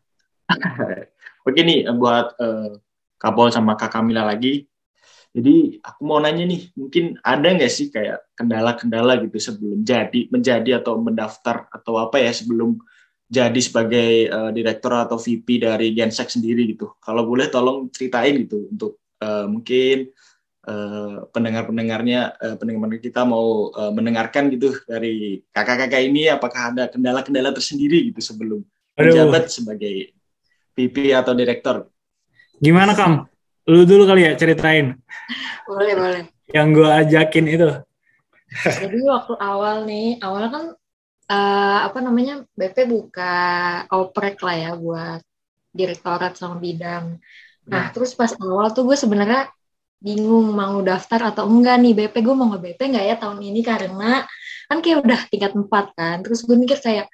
Oke 1.49 1.61
nih 1.65 1.89
buat 1.97 2.37
uh, 2.37 2.77
Kapol 3.17 3.49
sama 3.49 3.77
Kak 3.81 3.97
Kamila 3.97 4.29
lagi. 4.29 4.69
Jadi 5.37 5.77
aku 5.85 6.01
mau 6.09 6.17
nanya 6.17 6.49
nih, 6.49 6.73
mungkin 6.81 7.21
ada 7.21 7.45
nggak 7.45 7.69
sih 7.69 7.93
kayak 7.93 8.25
kendala-kendala 8.33 9.21
gitu 9.21 9.37
sebelum 9.37 9.85
jadi 9.85 10.33
menjadi 10.33 10.81
atau 10.81 10.97
mendaftar 10.97 11.69
atau 11.69 12.01
apa 12.01 12.17
ya 12.17 12.33
sebelum 12.33 12.81
jadi 13.29 13.61
sebagai 13.61 14.33
uh, 14.33 14.49
direktur 14.49 14.97
atau 14.97 15.21
VP 15.21 15.61
dari 15.61 15.93
Gensek 15.93 16.33
sendiri 16.33 16.65
gitu. 16.73 16.97
Kalau 17.05 17.29
boleh 17.29 17.53
tolong 17.53 17.93
ceritain 17.93 18.33
gitu 18.49 18.73
untuk 18.73 19.05
uh, 19.21 19.45
mungkin 19.45 20.09
uh, 20.67 21.31
pendengar-pendengarnya 21.31 22.37
uh, 22.37 22.57
pendengar 22.59 22.99
kita 22.99 23.23
mau 23.23 23.71
uh, 23.73 23.95
mendengarkan 23.95 24.51
gitu 24.53 24.75
dari 24.85 25.41
kakak-kakak 25.55 26.03
ini 26.03 26.29
apakah 26.29 26.75
ada 26.75 26.91
kendala-kendala 26.91 27.55
tersendiri 27.55 28.11
gitu 28.13 28.21
sebelum 28.21 28.61
menjabat 28.99 29.49
sebagai 29.49 30.13
VP 30.77 31.15
atau 31.15 31.33
direktur. 31.33 31.89
Gimana 32.61 32.93
Kam? 32.93 33.25
Lu 33.67 33.83
dulu 33.83 34.07
kali 34.07 34.29
ya 34.29 34.33
ceritain. 34.39 34.95
Boleh, 35.67 35.93
boleh. 35.97 36.23
Yang 36.53 36.69
gue 36.79 36.89
ajakin 36.89 37.47
itu. 37.51 37.69
Jadi 38.63 38.99
waktu 39.11 39.35
awal 39.43 39.83
nih, 39.89 40.23
awalnya 40.23 40.51
kan 40.55 40.65
uh, 41.27 41.79
apa 41.91 41.99
namanya 41.99 42.47
BP 42.55 42.87
buka 42.87 43.35
oprek 43.91 44.39
lah 44.41 44.57
ya 44.57 44.73
buat 44.79 45.21
direktorat 45.75 46.39
sama 46.39 46.57
bidang. 46.63 47.19
Nah, 47.67 47.71
nah. 47.75 47.87
terus 47.91 48.15
pas 48.15 48.31
awal 48.39 48.71
tuh 48.71 48.87
gue 48.87 48.97
sebenarnya 48.97 49.51
bingung 50.01 50.53
mau 50.53 50.79
daftar 50.85 51.33
atau 51.33 51.49
enggak 51.49 51.81
nih 51.81 51.93
BP 51.97 52.15
gue 52.21 52.35
mau 52.37 52.53
nge 52.53 52.61
BP 52.63 52.81
nggak 52.93 53.05
ya 53.11 53.17
tahun 53.17 53.41
ini 53.43 53.61
karena 53.65 54.23
kan 54.69 54.79
kayak 54.83 54.99
udah 55.03 55.21
tingkat 55.31 55.53
empat 55.57 55.87
kan. 55.97 56.17
Terus 56.25 56.45
gue 56.45 56.57
mikir 56.59 56.79
kayak 56.79 57.07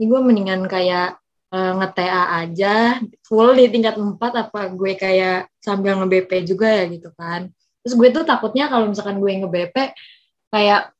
ini 0.00 0.04
gue 0.08 0.20
mendingan 0.22 0.62
kayak 0.66 1.20
uh, 1.52 1.72
nge-TA 1.78 2.42
aja 2.42 2.98
full 3.22 3.52
di 3.54 3.68
tingkat 3.68 3.94
4 4.00 4.16
apa 4.18 4.60
gue 4.72 4.92
kayak 4.96 5.52
sambil 5.60 6.00
nge-BP 6.02 6.30
juga 6.48 6.68
ya 6.72 6.84
gitu 6.88 7.12
kan. 7.14 7.52
Terus 7.84 7.94
gue 7.98 8.08
tuh 8.14 8.24
takutnya 8.24 8.70
kalau 8.72 8.88
misalkan 8.88 9.20
gue 9.20 9.30
nge-BP 9.44 9.76
kayak 10.52 10.90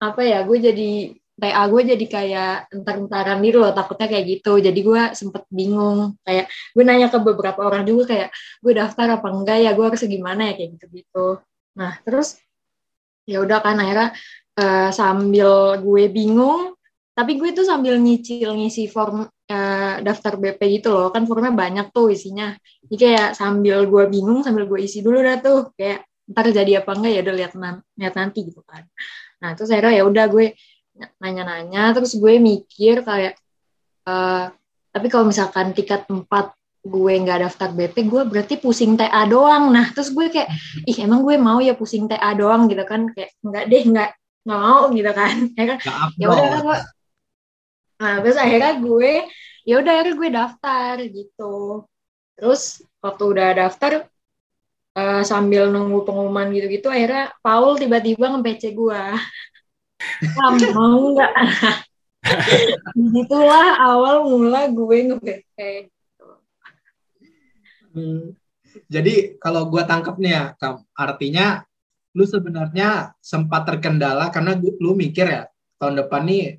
apa 0.00 0.22
ya, 0.24 0.40
gue 0.48 0.56
jadi 0.56 0.92
TA 1.40 1.62
gue 1.72 1.82
jadi 1.96 2.06
kayak 2.06 2.52
entar-entaran 2.76 3.38
gitu 3.40 3.58
loh, 3.64 3.72
takutnya 3.72 4.06
kayak 4.12 4.24
gitu. 4.28 4.52
Jadi 4.60 4.80
gue 4.84 5.02
sempet 5.16 5.42
bingung, 5.48 6.20
kayak 6.22 6.46
gue 6.76 6.82
nanya 6.84 7.08
ke 7.08 7.18
beberapa 7.24 7.60
orang 7.64 7.82
juga 7.88 8.12
kayak 8.12 8.28
gue 8.60 8.72
daftar 8.76 9.06
apa 9.16 9.28
enggak 9.32 9.58
ya, 9.64 9.70
gue 9.72 9.84
harus 9.88 10.02
gimana 10.04 10.52
ya? 10.52 10.54
Kayak 10.60 10.70
gitu-gitu. 10.76 11.40
Nah 11.80 11.92
terus 12.04 12.36
ya 13.24 13.40
udah 13.40 13.58
kan 13.64 13.76
akhirnya 13.80 14.08
uh, 14.60 14.90
sambil 14.92 15.80
gue 15.80 16.04
bingung, 16.12 16.76
tapi 17.16 17.36
gue 17.40 17.50
tuh 17.56 17.66
sambil 17.68 17.96
nyicil 17.96 18.56
ngisi 18.56 18.88
form 18.88 19.24
uh, 19.28 19.94
daftar 20.04 20.36
BP 20.36 20.80
gitu 20.80 20.92
loh. 20.92 21.08
Kan 21.14 21.24
formnya 21.24 21.52
banyak 21.52 21.92
tuh 21.92 22.12
isinya. 22.12 22.52
Jadi 22.86 22.96
kayak 22.96 23.28
sambil 23.36 23.88
gue 23.88 24.04
bingung 24.12 24.40
sambil 24.44 24.64
gue 24.68 24.80
isi 24.84 25.00
dulu 25.00 25.20
dah 25.24 25.40
tuh. 25.40 25.72
Kayak 25.76 26.04
ntar 26.30 26.46
jadi 26.52 26.84
apa 26.84 26.90
enggak 26.96 27.12
ya? 27.16 27.20
Udah 27.24 27.36
lihat 27.36 27.52
lihat 27.98 28.14
nanti 28.16 28.38
gitu 28.48 28.62
kan. 28.64 28.84
Nah 29.40 29.56
terus 29.56 29.72
akhirnya 29.72 30.00
ya 30.00 30.04
udah 30.04 30.24
gue 30.28 30.46
nanya-nanya 31.22 31.96
terus 31.96 32.16
gue 32.16 32.36
mikir 32.36 33.02
kayak 33.04 33.34
uh, 34.04 34.52
tapi 34.90 35.06
kalau 35.06 35.30
misalkan 35.30 35.72
tiket 35.72 36.04
4 36.10 36.26
gue 36.80 37.12
nggak 37.12 37.44
daftar 37.44 37.68
BP 37.76 38.08
gue 38.08 38.22
berarti 38.24 38.54
pusing 38.56 38.96
TA 38.96 39.28
doang. 39.28 39.68
Nah 39.68 39.92
terus 39.92 40.10
gue 40.16 40.32
kayak 40.32 40.48
ih 40.88 40.96
emang 41.04 41.20
gue 41.22 41.36
mau 41.36 41.60
ya 41.60 41.76
pusing 41.76 42.08
TA 42.08 42.32
doang 42.32 42.66
gitu 42.72 42.80
kan. 42.88 43.12
Kayak 43.12 43.36
nggak 43.44 43.64
deh 43.68 43.82
nggak 43.84 44.10
nggak 44.48 44.60
mau 44.60 44.88
gitu 44.90 45.12
kan. 45.12 45.34
Ya 45.60 45.64
kan? 45.68 45.78
Ya 46.16 46.26
udah 46.32 46.60
gue 46.64 46.78
Nah, 48.00 48.24
terus 48.24 48.40
akhirnya 48.40 48.80
gue 48.80 49.12
ya 49.68 49.74
udah 49.76 49.92
akhirnya 49.92 50.14
gue 50.16 50.30
daftar 50.32 50.94
gitu. 51.04 51.84
Terus 52.32 52.80
waktu 53.04 53.24
udah 53.28 53.48
daftar 53.60 53.92
uh, 54.96 55.20
sambil 55.20 55.68
nunggu 55.68 56.08
pengumuman 56.08 56.48
gitu-gitu 56.48 56.88
akhirnya 56.88 57.28
Paul 57.44 57.76
tiba-tiba 57.76 58.32
nge-PC 58.32 58.72
gue. 58.72 59.02
Mau 60.74 61.12
nggak? 61.14 61.32
Itulah 63.24 63.80
awal 63.80 64.28
mula 64.28 64.68
gue. 64.68 64.98
Gitu. 65.16 65.70
Hmm. 67.90 68.36
Jadi 68.86 69.40
kalau 69.42 69.66
gue 69.66 69.82
tangkap 69.82 70.16
nih 70.20 70.32
ya, 70.34 70.44
artinya 70.94 71.66
lu 72.14 72.26
sebenarnya 72.26 73.14
sempat 73.22 73.66
terkendala 73.66 74.34
karena 74.34 74.58
lu 74.58 74.98
mikir 74.98 75.26
ya 75.30 75.42
tahun 75.78 76.02
depan 76.04 76.26
nih 76.26 76.58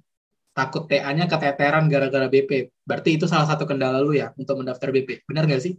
takut 0.52 0.88
TA-nya 0.88 1.28
keteteran 1.28 1.88
gara-gara 1.88 2.28
BP. 2.28 2.72
Berarti 2.84 3.16
itu 3.16 3.26
salah 3.28 3.48
satu 3.48 3.64
kendala 3.64 4.00
lu 4.04 4.16
ya 4.16 4.36
untuk 4.36 4.60
mendaftar 4.60 4.92
BP. 4.92 5.24
Benar 5.28 5.48
nggak 5.48 5.64
sih? 5.64 5.74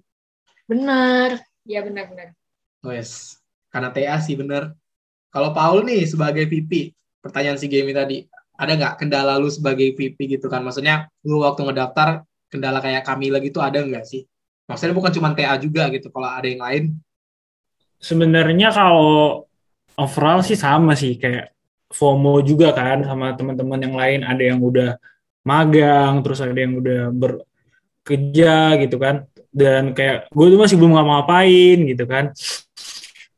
Benar. 0.68 1.40
Ya 1.68 1.84
benar-benar. 1.84 2.32
Oh 2.82 2.92
yes. 2.92 3.36
Karena 3.72 3.92
TA 3.92 4.16
sih 4.20 4.36
benar. 4.36 4.72
Kalau 5.32 5.56
Paul 5.56 5.88
nih 5.88 6.04
sebagai 6.04 6.44
VP, 6.44 6.92
pertanyaan 7.22 7.56
si 7.56 7.70
Game 7.70 7.94
tadi, 7.94 8.26
ada 8.58 8.72
nggak 8.74 8.94
kendala 8.98 9.38
lu 9.38 9.48
sebagai 9.48 9.94
VP 9.94 10.18
gitu 10.38 10.50
kan? 10.50 10.60
Maksudnya 10.66 11.08
lu 11.22 11.40
waktu 11.40 11.62
ngedaftar 11.62 12.26
kendala 12.50 12.82
kayak 12.82 13.06
kami 13.06 13.30
lagi 13.30 13.48
itu 13.48 13.62
ada 13.62 13.78
nggak 13.80 14.04
sih? 14.04 14.26
Maksudnya 14.66 14.94
bukan 14.98 15.12
cuma 15.14 15.32
TA 15.32 15.54
juga 15.56 15.88
gitu, 15.94 16.10
kalau 16.10 16.28
ada 16.28 16.46
yang 16.50 16.60
lain? 16.60 16.84
Sebenarnya 18.02 18.74
kalau 18.74 19.46
overall 19.96 20.42
sih 20.42 20.58
sama 20.58 20.98
sih 20.98 21.16
kayak 21.16 21.52
FOMO 21.92 22.40
juga 22.42 22.72
kan 22.72 23.04
sama 23.04 23.36
teman-teman 23.36 23.78
yang 23.78 23.94
lain 23.94 24.20
ada 24.24 24.42
yang 24.42 24.58
udah 24.64 24.96
magang 25.44 26.24
terus 26.24 26.40
ada 26.40 26.56
yang 26.56 26.80
udah 26.80 27.12
bekerja 27.12 28.80
gitu 28.80 28.96
kan 28.96 29.28
dan 29.52 29.92
kayak 29.92 30.32
gue 30.32 30.46
tuh 30.48 30.58
masih 30.58 30.76
belum 30.80 30.96
ngapa-ngapain 30.96 31.78
gitu 31.84 32.04
kan 32.08 32.32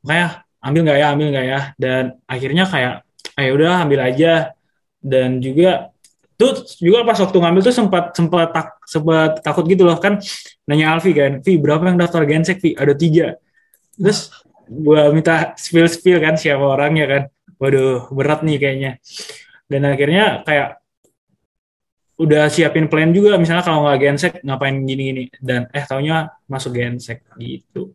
kayak 0.06 0.46
ambil 0.62 0.80
nggak 0.86 0.98
ya 1.02 1.06
ambil 1.10 1.26
nggak 1.34 1.46
ya 1.50 1.60
dan 1.74 2.02
akhirnya 2.30 2.64
kayak 2.70 2.94
ayo 3.38 3.50
udah 3.58 3.84
ambil 3.86 4.00
aja. 4.04 4.54
Dan 5.04 5.38
juga 5.44 5.92
tuh 6.34 6.64
juga 6.80 7.04
pas 7.06 7.18
waktu 7.20 7.36
ngambil 7.36 7.62
tuh 7.62 7.74
sempat 7.76 8.04
sempat 8.16 8.48
tak 8.50 8.68
sempat 8.88 9.30
takut 9.44 9.64
gitu 9.68 9.84
loh. 9.84 10.00
Kan 10.00 10.18
nanya 10.64 10.96
Alfi 10.96 11.12
kan 11.12 11.44
Vi 11.44 11.60
berapa 11.60 11.84
yang 11.84 12.00
daftar 12.00 12.24
Gensek 12.24 12.58
Vi? 12.64 12.72
Ada 12.74 12.94
tiga. 12.96 13.36
Terus 13.94 14.32
gue 14.64 15.02
minta 15.12 15.52
spill 15.60 15.86
spill 15.86 16.18
kan 16.24 16.34
siapa 16.40 16.64
orangnya 16.64 17.04
kan. 17.06 17.22
Waduh 17.60 18.10
berat 18.10 18.42
nih 18.42 18.56
kayaknya. 18.58 18.92
Dan 19.68 19.86
akhirnya 19.86 20.42
kayak 20.44 20.80
udah 22.14 22.46
siapin 22.46 22.86
plan 22.86 23.10
juga 23.10 23.34
misalnya 23.42 23.66
kalau 23.66 23.90
nggak 23.90 23.98
gensek 24.00 24.32
ngapain 24.42 24.76
gini-gini. 24.82 25.30
Dan 25.38 25.68
eh 25.70 25.84
taunya 25.84 26.32
masuk 26.48 26.74
gensek 26.74 27.22
gitu. 27.38 27.94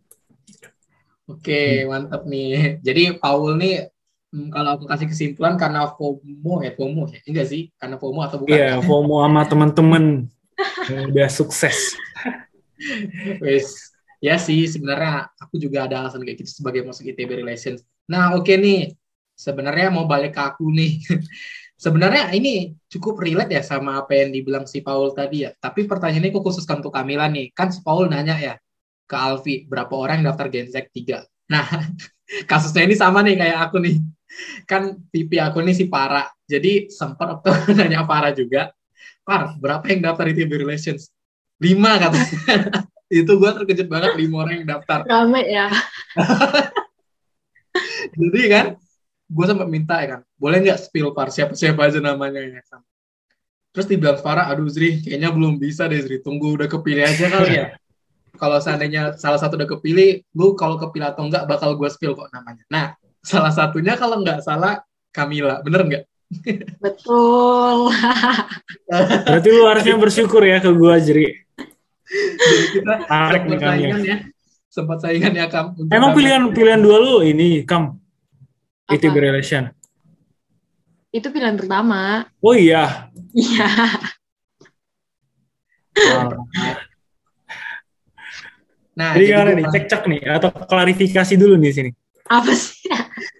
Oke 1.29 1.85
mantap 1.85 2.25
nih. 2.25 2.81
Jadi 2.81 3.17
Paul 3.21 3.57
nih 3.59 3.89
hmm, 4.33 4.49
kalau 4.49 4.69
aku 4.77 4.85
kasih 4.89 5.07
kesimpulan 5.09 5.55
karena 5.59 5.89
FOMO 5.93 6.53
ya 6.65 6.71
FOMO 6.73 7.03
ya 7.09 7.19
enggak 7.25 7.47
sih 7.49 7.73
karena 7.77 7.95
FOMO 7.97 8.19
atau 8.25 8.37
bukan 8.41 8.55
iya 8.55 8.79
FOMO 8.81 9.15
sama 9.25 9.41
temen-temen 9.45 10.03
udah 11.13 11.29
sukses 11.31 11.95
wes 13.43 13.95
ya 14.19 14.35
sih 14.35 14.67
sebenarnya 14.67 15.31
aku 15.39 15.55
juga 15.55 15.87
ada 15.87 16.03
alasan 16.03 16.23
kayak 16.23 16.43
gitu 16.43 16.59
sebagai 16.59 16.83
masuk 16.83 17.07
ITB 17.11 17.39
Relations 17.39 17.83
nah 18.09 18.35
oke 18.35 18.47
okay 18.47 18.57
nih 18.59 18.81
sebenarnya 19.39 19.87
mau 19.87 20.03
balik 20.03 20.35
ke 20.35 20.41
aku 20.43 20.67
nih. 20.75 20.99
sebenarnya 21.79 22.35
ini 22.35 22.75
cukup 22.91 23.23
relate 23.23 23.55
ya 23.55 23.63
sama 23.63 24.03
apa 24.03 24.11
yang 24.11 24.35
dibilang 24.35 24.67
si 24.67 24.83
Paul 24.83 25.15
tadi 25.15 25.47
ya. 25.47 25.55
Tapi 25.55 25.87
pertanyaannya 25.87 26.35
aku 26.35 26.51
khususkan 26.51 26.83
untuk 26.83 26.91
Kamila 26.91 27.31
nih. 27.31 27.55
Kan 27.55 27.71
si 27.71 27.79
Paul 27.79 28.11
nanya 28.11 28.35
ya 28.35 28.59
ke 29.07 29.15
Alfi, 29.15 29.63
berapa 29.63 29.95
orang 29.95 30.21
yang 30.21 30.35
daftar 30.35 30.51
Gensek 30.51 30.91
3? 30.91 31.23
Nah, 31.47 31.63
kasusnya 32.51 32.83
ini 32.83 32.99
sama 32.99 33.23
nih 33.23 33.39
kayak 33.39 33.71
aku 33.71 33.79
nih. 33.79 33.95
Kan 34.69 35.03
pipi 35.09 35.41
aku 35.41 35.61
nih 35.63 35.75
si 35.75 35.85
Para. 35.89 36.29
Jadi 36.45 36.89
sempat 36.89 37.39
waktu 37.39 37.49
nanya 37.77 38.05
Para 38.05 38.33
juga. 38.33 38.73
Par, 39.25 39.57
berapa 39.61 39.85
yang 39.89 40.01
daftar 40.09 40.25
ITB 40.33 40.65
Relations? 40.65 41.13
Lima 41.61 41.99
katanya. 42.01 42.33
itu 43.09 43.31
gue 43.33 43.49
terkejut 43.61 43.87
banget 43.89 44.13
lima 44.21 44.45
orang 44.45 44.61
yang 44.61 44.67
daftar. 44.77 45.01
Rame 45.05 45.41
ya. 45.49 45.67
Jadi 48.19 48.41
kan, 48.49 48.65
gue 49.29 49.45
sempat 49.45 49.69
minta 49.69 50.01
ya 50.01 50.17
kan, 50.17 50.21
boleh 50.37 50.57
nggak 50.61 50.79
spill 50.89 51.13
Par, 51.13 51.29
siapa-siapa 51.33 51.89
aja 51.89 51.99
namanya 52.01 52.41
ya 52.41 52.61
kan. 52.69 52.81
Terus 53.69 53.85
dibilang 53.85 54.17
Farah, 54.17 54.49
aduh 54.49 54.65
Zri, 54.65 55.05
kayaknya 55.05 55.29
belum 55.29 55.61
bisa 55.61 55.85
deh 55.85 56.01
Zri, 56.01 56.21
tunggu 56.21 56.57
udah 56.57 56.65
kepilih 56.65 57.05
aja 57.05 57.29
kali 57.29 57.53
ya. 57.53 57.65
kalau 58.39 58.57
seandainya 58.57 59.13
salah 59.19 59.37
satu 59.37 59.59
udah 59.59 59.69
kepilih, 59.69 60.25
lu 60.33 60.57
kalau 60.57 60.79
kepilih 60.81 61.13
atau 61.13 61.27
enggak 61.29 61.45
bakal 61.45 61.77
gue 61.77 61.89
spill 61.91 62.17
kok 62.17 62.33
namanya. 62.33 62.63
Nah, 62.71 62.85
salah 63.23 63.51
satunya 63.51 63.95
kalau 63.99 64.21
nggak 64.23 64.43
salah 64.43 64.83
Kamila, 65.09 65.59
bener 65.65 65.81
nggak? 65.85 66.03
Betul. 66.77 67.89
Berarti 69.25 69.49
lu 69.49 69.63
harusnya 69.65 69.95
bersyukur 69.97 70.45
ya 70.45 70.61
ke 70.61 70.69
gue 70.69 70.93
Jeri. 71.01 71.27
Jadi 72.09 72.65
kita 72.73 72.93
Tarik 73.05 73.41
sempat 73.45 73.61
saingan 73.61 74.01
ya. 74.05 74.17
Sempat 74.69 74.97
saingan 75.01 75.33
ya 75.33 75.45
Kam. 75.49 75.73
Emang 75.89 76.13
pilihan 76.13 76.43
pilihan 76.53 76.81
dua 76.81 76.97
lu 77.01 77.25
ini 77.25 77.65
Kam? 77.65 77.97
ITB 78.89 79.15
Relation. 79.17 79.69
Itu 81.09 81.33
pilihan 81.33 81.57
pertama. 81.57 82.29
Oh 82.41 82.53
iya. 82.53 83.09
Iya. 83.33 83.69
Nah, 88.99 89.15
jadi 89.15 89.25
gimana 89.31 89.51
nih? 89.55 89.65
Cek-cek 89.71 90.01
nih 90.11 90.21
atau 90.27 90.49
klarifikasi 90.51 91.33
dulu 91.39 91.55
nih 91.57 91.71
sini. 91.71 91.91
Apa 92.29 92.51
sih? 92.53 92.89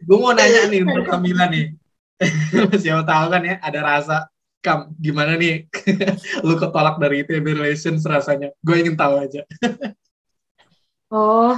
Gue 0.10 0.18
mau 0.18 0.34
nanya 0.34 0.66
nih 0.66 0.82
untuk 0.82 1.06
Kamila 1.06 1.46
nih. 1.54 1.78
Siapa 2.82 3.06
tahu 3.06 3.25
kan 3.30 3.42
ya 3.46 3.56
ada 3.62 3.80
rasa 3.86 4.18
Kam, 4.60 4.92
gimana 5.00 5.39
nih 5.39 5.72
lu 6.48 6.60
ketolak 6.60 7.00
dari 7.00 7.22
ITB 7.24 7.46
Relations 7.62 8.01
rasanya? 8.04 8.50
Gue 8.60 8.82
ingin 8.82 8.98
tahu 8.98 9.22
aja. 9.22 9.46
oh, 11.16 11.56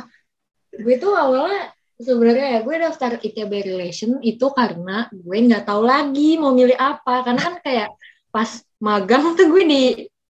gue 0.69 0.95
tuh 0.99 1.15
awalnya 1.15 1.71
sebenarnya 1.97 2.47
ya 2.57 2.59
gue 2.61 2.75
daftar 2.75 3.11
ITB 3.17 3.51
Relation 3.71 4.19
itu 4.21 4.45
karena 4.51 5.07
gue 5.09 5.37
nggak 5.47 5.65
tahu 5.65 5.81
lagi 5.81 6.37
mau 6.37 6.51
milih 6.51 6.75
apa 6.75 7.25
karena 7.25 7.41
kan 7.41 7.55
kayak 7.63 7.89
pas 8.29 8.61
magang 8.77 9.33
tuh 9.33 9.47
gue 9.47 9.63
di 9.65 9.83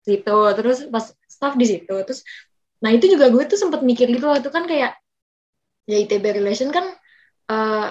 situ 0.04 0.40
terus 0.56 0.88
pas 0.92 1.12
staff 1.28 1.56
di 1.56 1.66
situ 1.68 1.96
terus 2.04 2.24
nah 2.84 2.92
itu 2.92 3.08
juga 3.08 3.32
gue 3.32 3.44
tuh 3.48 3.56
sempat 3.56 3.84
mikir 3.84 4.12
gitu 4.12 4.28
waktu 4.28 4.52
kan 4.52 4.68
kayak 4.68 5.00
ya 5.88 5.98
ITB 6.04 6.44
Relation 6.44 6.72
kan 6.76 6.92
uh, 7.48 7.88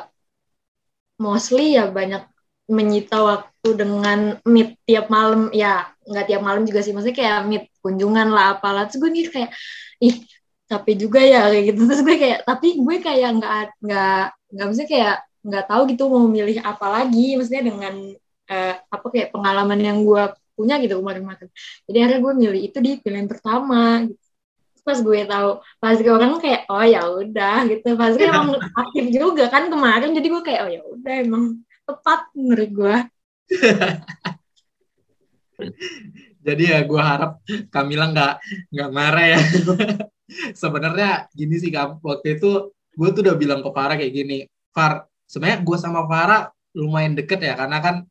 mostly 1.21 1.77
ya 1.77 1.93
banyak 1.93 2.25
menyita 2.71 3.17
waktu 3.21 3.69
dengan 3.77 4.19
meet 4.49 4.81
tiap 4.89 5.13
malam. 5.13 5.53
Ya 5.53 5.93
nggak 6.09 6.27
tiap 6.29 6.43
malam 6.43 6.63
juga 6.65 6.81
sih. 6.81 6.93
Maksudnya 6.97 7.19
kayak 7.21 7.39
meet 7.47 7.65
kunjungan 7.85 8.29
lah 8.33 8.57
apalah. 8.57 8.89
Terus 8.89 8.99
gue 9.05 9.11
mikir 9.13 9.31
kayak 9.37 9.51
ih 10.01 10.17
capek 10.71 10.95
juga 10.97 11.21
ya 11.21 11.47
kayak 11.53 11.65
gitu. 11.75 11.81
Terus 11.89 12.03
gue 12.07 12.17
kayak 12.17 12.39
tapi 12.49 12.69
gue 12.81 12.97
kayak 13.05 13.31
nggak 13.39 13.53
nggak 13.85 14.23
nggak 14.57 14.65
maksudnya 14.67 14.91
kayak 14.91 15.17
nggak 15.41 15.65
tahu 15.69 15.83
gitu 15.93 16.03
mau 16.09 16.27
milih 16.27 16.57
apa 16.65 16.87
lagi. 16.89 17.37
Maksudnya 17.37 17.63
dengan 17.69 17.95
uh, 18.51 18.75
apa 18.89 19.07
kayak 19.13 19.29
pengalaman 19.35 19.81
yang 19.81 19.99
gue 20.03 20.23
punya 20.61 20.77
gitu 20.77 21.01
kemarin-kemarin 21.01 21.49
jadi 21.89 21.99
akhirnya 22.05 22.21
gue 22.21 22.35
milih 22.37 22.61
itu 22.69 22.79
di 22.85 22.91
pilihan 23.01 23.25
pertama 23.25 24.05
gitu. 24.05 24.30
Pas 24.91 24.99
gue 24.99 25.21
tahu 25.23 25.51
pas 25.79 25.95
gue 25.95 26.11
orang 26.11 26.43
kayak 26.43 26.67
oh 26.67 26.83
ya 26.83 27.03
udah 27.07 27.57
gitu 27.71 27.95
pas 27.95 28.11
gue 28.19 28.27
emang 28.27 28.59
aktif 28.83 29.07
juga 29.15 29.47
kan 29.47 29.71
kemarin 29.71 30.11
jadi 30.11 30.27
gue 30.27 30.43
kayak 30.43 30.61
oh 30.67 30.71
ya 30.71 30.83
udah 30.83 31.15
emang 31.23 31.45
tepat 31.87 32.21
menurut 32.35 32.71
gue. 32.71 32.97
Jadi 36.41 36.73
ya 36.73 36.81
gue 36.89 37.03
harap 37.03 37.45
Kamila 37.69 38.09
nggak 38.09 38.35
nggak 38.73 38.91
marah 38.91 39.27
ya. 39.37 39.41
sebenarnya 40.63 41.27
gini 41.35 41.59
sih 41.59 41.75
kak, 41.75 42.01
waktu 42.01 42.39
itu 42.39 42.71
gue 42.71 43.09
tuh 43.13 43.23
udah 43.27 43.37
bilang 43.37 43.61
ke 43.67 43.71
Farah 43.75 43.99
kayak 43.99 44.15
gini, 44.15 44.39
Far, 44.71 45.11
sebenarnya 45.27 45.59
gue 45.67 45.77
sama 45.77 46.07
Farah 46.07 46.55
lumayan 46.73 47.19
deket 47.19 47.43
ya, 47.43 47.59
karena 47.59 47.83
kan 47.83 48.07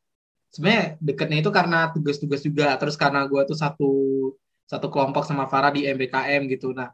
sebenarnya 0.52 1.00
deketnya 1.00 1.38
itu 1.40 1.52
karena 1.56 1.80
tugas-tugas 1.96 2.44
juga, 2.44 2.76
terus 2.76 3.00
karena 3.00 3.24
gue 3.24 3.42
tuh 3.48 3.56
satu 3.56 3.92
satu 4.70 4.88
kelompok 4.94 5.26
sama 5.26 5.50
Farah 5.50 5.74
di 5.74 5.90
MBKM 5.90 6.46
gitu. 6.46 6.70
Nah, 6.78 6.94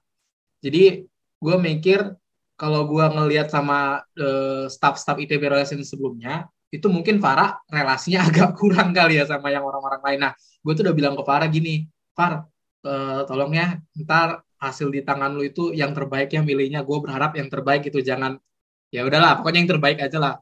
jadi 0.63 1.03
gue 1.43 1.55
mikir 1.59 2.15
kalau 2.55 2.87
gue 2.87 3.03
ngelihat 3.03 3.51
sama 3.51 3.99
uh, 4.15 4.65
staff-staff 4.71 5.19
ITB 5.19 5.43
Relations 5.51 5.91
sebelumnya, 5.91 6.47
itu 6.71 6.87
mungkin 6.87 7.19
Farah 7.19 7.59
relasinya 7.67 8.23
agak 8.31 8.55
kurang 8.55 8.95
kali 8.95 9.19
ya 9.19 9.27
sama 9.27 9.51
yang 9.51 9.67
orang-orang 9.67 10.01
lain. 10.07 10.19
Nah, 10.23 10.33
gue 10.35 10.71
tuh 10.71 10.83
udah 10.87 10.95
bilang 10.95 11.13
ke 11.19 11.23
Farah 11.27 11.51
gini, 11.51 11.83
Far, 12.15 12.47
uh, 12.87 13.21
tolong 13.27 13.51
ya, 13.51 13.75
ntar 13.99 14.39
hasil 14.55 14.87
di 14.87 15.03
tangan 15.03 15.35
lu 15.35 15.43
itu 15.43 15.75
yang 15.75 15.91
terbaik 15.91 16.31
ya 16.31 16.39
milihnya. 16.39 16.79
Gue 16.87 17.03
berharap 17.03 17.35
yang 17.35 17.51
terbaik 17.51 17.91
itu 17.91 17.99
jangan, 17.99 18.39
ya 18.87 19.03
udahlah, 19.03 19.43
pokoknya 19.43 19.59
yang 19.67 19.71
terbaik 19.75 19.99
aja 19.99 20.17
lah. 20.17 20.33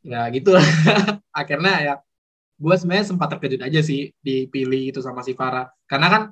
Ya 0.00 0.24
gitu 0.32 0.56
lah. 0.56 0.64
Akhirnya 1.40 1.72
ya, 1.84 1.94
gue 2.62 2.74
sebenarnya 2.78 3.06
sempat 3.10 3.28
terkejut 3.34 3.60
aja 3.66 3.80
sih 3.82 4.14
dipilih 4.22 4.94
itu 4.94 5.00
sama 5.02 5.26
si 5.26 5.34
Farah. 5.34 5.66
Karena 5.90 6.06
kan 6.06 6.22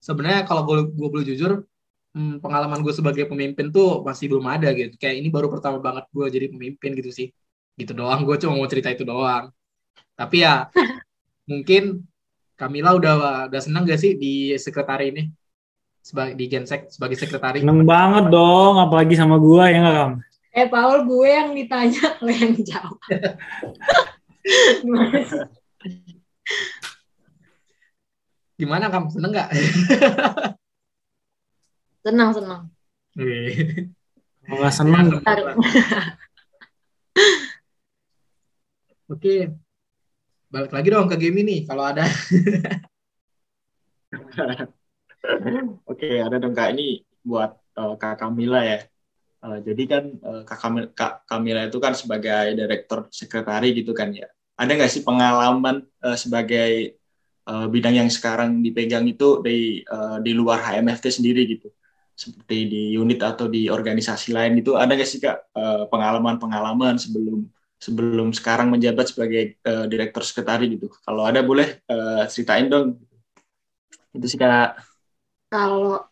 sebenarnya 0.00 0.48
kalau 0.48 0.64
gue, 0.64 0.78
gue 0.88 1.08
boleh 1.12 1.26
jujur, 1.28 1.52
hmm, 2.16 2.40
pengalaman 2.40 2.80
gue 2.80 2.94
sebagai 2.96 3.28
pemimpin 3.28 3.68
tuh 3.68 4.00
masih 4.00 4.32
belum 4.32 4.48
ada 4.48 4.72
gitu. 4.72 4.96
Kayak 4.96 5.20
ini 5.20 5.28
baru 5.28 5.52
pertama 5.52 5.78
banget 5.84 6.08
gue 6.08 6.26
jadi 6.32 6.46
pemimpin 6.48 6.90
gitu 6.96 7.10
sih. 7.12 7.28
Gitu 7.76 7.92
doang 7.92 8.24
gue 8.24 8.36
cuma 8.40 8.56
mau 8.56 8.68
cerita 8.68 8.88
itu 8.88 9.04
doang. 9.04 9.52
Tapi 10.16 10.36
ya 10.40 10.72
mungkin 11.50 12.00
Kamila 12.56 12.96
udah 12.96 13.14
udah 13.50 13.60
seneng 13.60 13.84
gak 13.84 14.00
sih 14.00 14.16
di 14.16 14.56
sekretari 14.56 15.12
ini? 15.12 15.22
Sebagai 16.00 16.36
di 16.36 16.46
Gensek 16.48 16.88
sebagai 16.88 17.16
sekretari. 17.20 17.60
Seneng 17.60 17.84
banget 17.84 18.32
dong 18.32 18.80
apalagi 18.80 19.16
sama 19.16 19.36
gue 19.36 19.64
ya 19.68 19.78
nggak 19.84 19.96
kam 20.00 20.12
eh 20.54 20.70
Paul 20.70 21.02
gue 21.02 21.28
yang 21.28 21.50
ditanya 21.50 22.14
lo 22.22 22.30
yang 22.30 22.54
jawab 22.62 22.98
gimana 28.54 28.86
kamu 28.92 29.08
seneng 29.10 29.30
nggak? 29.34 29.50
Senang 32.04 32.30
senang 32.36 32.62
nggak 34.44 34.74
senang 34.74 35.06
Oke, 39.04 39.52
balik 40.48 40.72
lagi 40.72 40.88
dong 40.88 41.12
ke 41.12 41.20
game 41.20 41.44
ini 41.44 41.68
kalau 41.68 41.84
ada. 41.84 42.08
Oke, 45.84 46.08
ada 46.24 46.40
dong 46.40 46.56
kak. 46.56 46.72
Ini 46.72 47.04
buat 47.20 47.52
uh, 47.76 48.00
kak 48.00 48.16
Kamila 48.16 48.64
ya. 48.64 48.80
Uh, 49.44 49.60
jadi 49.60 49.82
kan 49.84 50.04
uh, 50.24 50.40
kak, 50.48 50.56
Kamila, 50.56 50.88
kak 50.96 51.28
Kamila 51.28 51.68
itu 51.68 51.76
kan 51.84 51.92
sebagai 51.92 52.56
direktur 52.56 53.12
sekretari 53.12 53.76
gitu 53.76 53.92
kan 53.92 54.08
ya. 54.16 54.24
Ada 54.54 54.70
nggak 54.78 54.92
sih 54.92 55.02
pengalaman 55.02 55.82
uh, 56.02 56.14
sebagai 56.14 56.94
uh, 57.50 57.66
bidang 57.66 58.06
yang 58.06 58.10
sekarang 58.10 58.62
dipegang 58.62 59.04
itu 59.10 59.42
di 59.42 59.82
uh, 59.86 60.22
di 60.22 60.32
luar 60.34 60.62
HMFT 60.62 61.20
sendiri 61.20 61.42
gitu? 61.46 61.68
Seperti 62.14 62.70
di 62.70 62.82
unit 62.94 63.18
atau 63.26 63.50
di 63.50 63.66
organisasi 63.66 64.30
lain 64.30 64.62
gitu. 64.62 64.78
Ada 64.78 64.94
nggak 64.94 65.08
sih 65.10 65.18
kak 65.18 65.50
pengalaman-pengalaman 65.90 66.94
sebelum 66.94 67.50
sebelum 67.84 68.32
sekarang 68.32 68.70
menjabat 68.70 69.10
sebagai 69.10 69.60
uh, 69.66 69.84
direktur 69.90 70.22
sekretari 70.22 70.78
gitu. 70.78 70.88
Kalau 71.02 71.26
ada 71.26 71.42
boleh 71.42 71.84
uh, 71.90 72.24
ceritain 72.30 72.70
dong. 72.70 72.96
Itu 74.14 74.24
sih 74.30 74.38
kak. 74.38 74.78
Kalau 75.50 76.06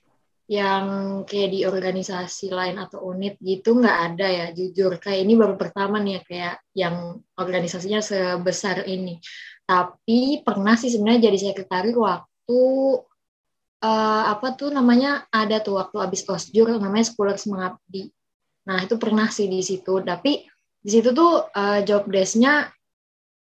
yang 0.52 0.84
kayak 1.24 1.48
di 1.48 1.60
organisasi 1.64 2.52
lain 2.52 2.76
atau 2.76 3.08
unit 3.08 3.40
gitu 3.40 3.80
nggak 3.80 3.98
ada 4.12 4.26
ya 4.28 4.46
jujur. 4.52 5.00
Kayak 5.00 5.20
ini 5.24 5.32
baru 5.40 5.56
pertama 5.56 5.96
nih 5.96 6.12
ya 6.12 6.20
kayak 6.28 6.54
yang 6.76 6.96
organisasinya 7.40 8.04
sebesar 8.04 8.84
ini. 8.84 9.16
Tapi 9.64 10.44
pernah 10.44 10.76
sih 10.76 10.92
sebenarnya 10.92 11.32
jadi 11.32 11.38
sekretaris 11.40 11.96
waktu 11.96 12.60
uh, 13.80 14.22
apa 14.28 14.52
tuh 14.52 14.68
namanya 14.68 15.24
ada 15.32 15.64
tuh 15.64 15.80
waktu 15.80 15.96
habis 16.04 16.20
osjur 16.28 16.68
namanya 16.76 17.08
sekolah 17.08 17.34
semangabdi 17.40 18.12
nah 18.62 18.78
itu 18.78 18.94
pernah 19.00 19.26
sih 19.32 19.48
di 19.48 19.64
situ. 19.64 20.04
Tapi 20.04 20.44
di 20.84 20.90
situ 20.92 21.16
tuh 21.16 21.48
uh, 21.48 21.80
job 21.82 22.06
desk-nya 22.12 22.68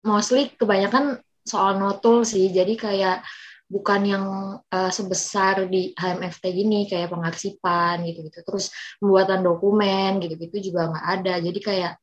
mostly 0.10 0.50
kebanyakan 0.58 1.22
soal 1.46 1.78
notul 1.78 2.26
sih. 2.26 2.50
Jadi 2.50 2.74
kayak 2.76 3.22
bukan 3.66 4.02
yang 4.06 4.26
uh, 4.62 4.92
sebesar 4.94 5.66
di 5.66 5.92
HMFT 5.98 6.44
gini 6.54 6.86
kayak 6.86 7.10
pengarsipan 7.12 8.06
gitu-gitu. 8.06 8.46
Terus 8.46 8.70
pembuatan 9.02 9.42
dokumen 9.42 10.22
gitu-gitu 10.22 10.72
juga 10.72 10.94
nggak 10.94 11.06
ada. 11.22 11.34
Jadi 11.42 11.60
kayak 11.62 11.94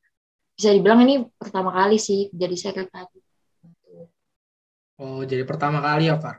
bisa 0.53 0.69
dibilang 0.69 1.01
ini 1.01 1.25
pertama 1.33 1.73
kali 1.73 1.97
sih 1.97 2.29
jadi 2.29 2.53
sekretaris 2.53 3.25
oh 5.01 5.25
jadi 5.25 5.43
pertama 5.43 5.81
kali 5.81 6.07
ya 6.07 6.15
Far? 6.21 6.37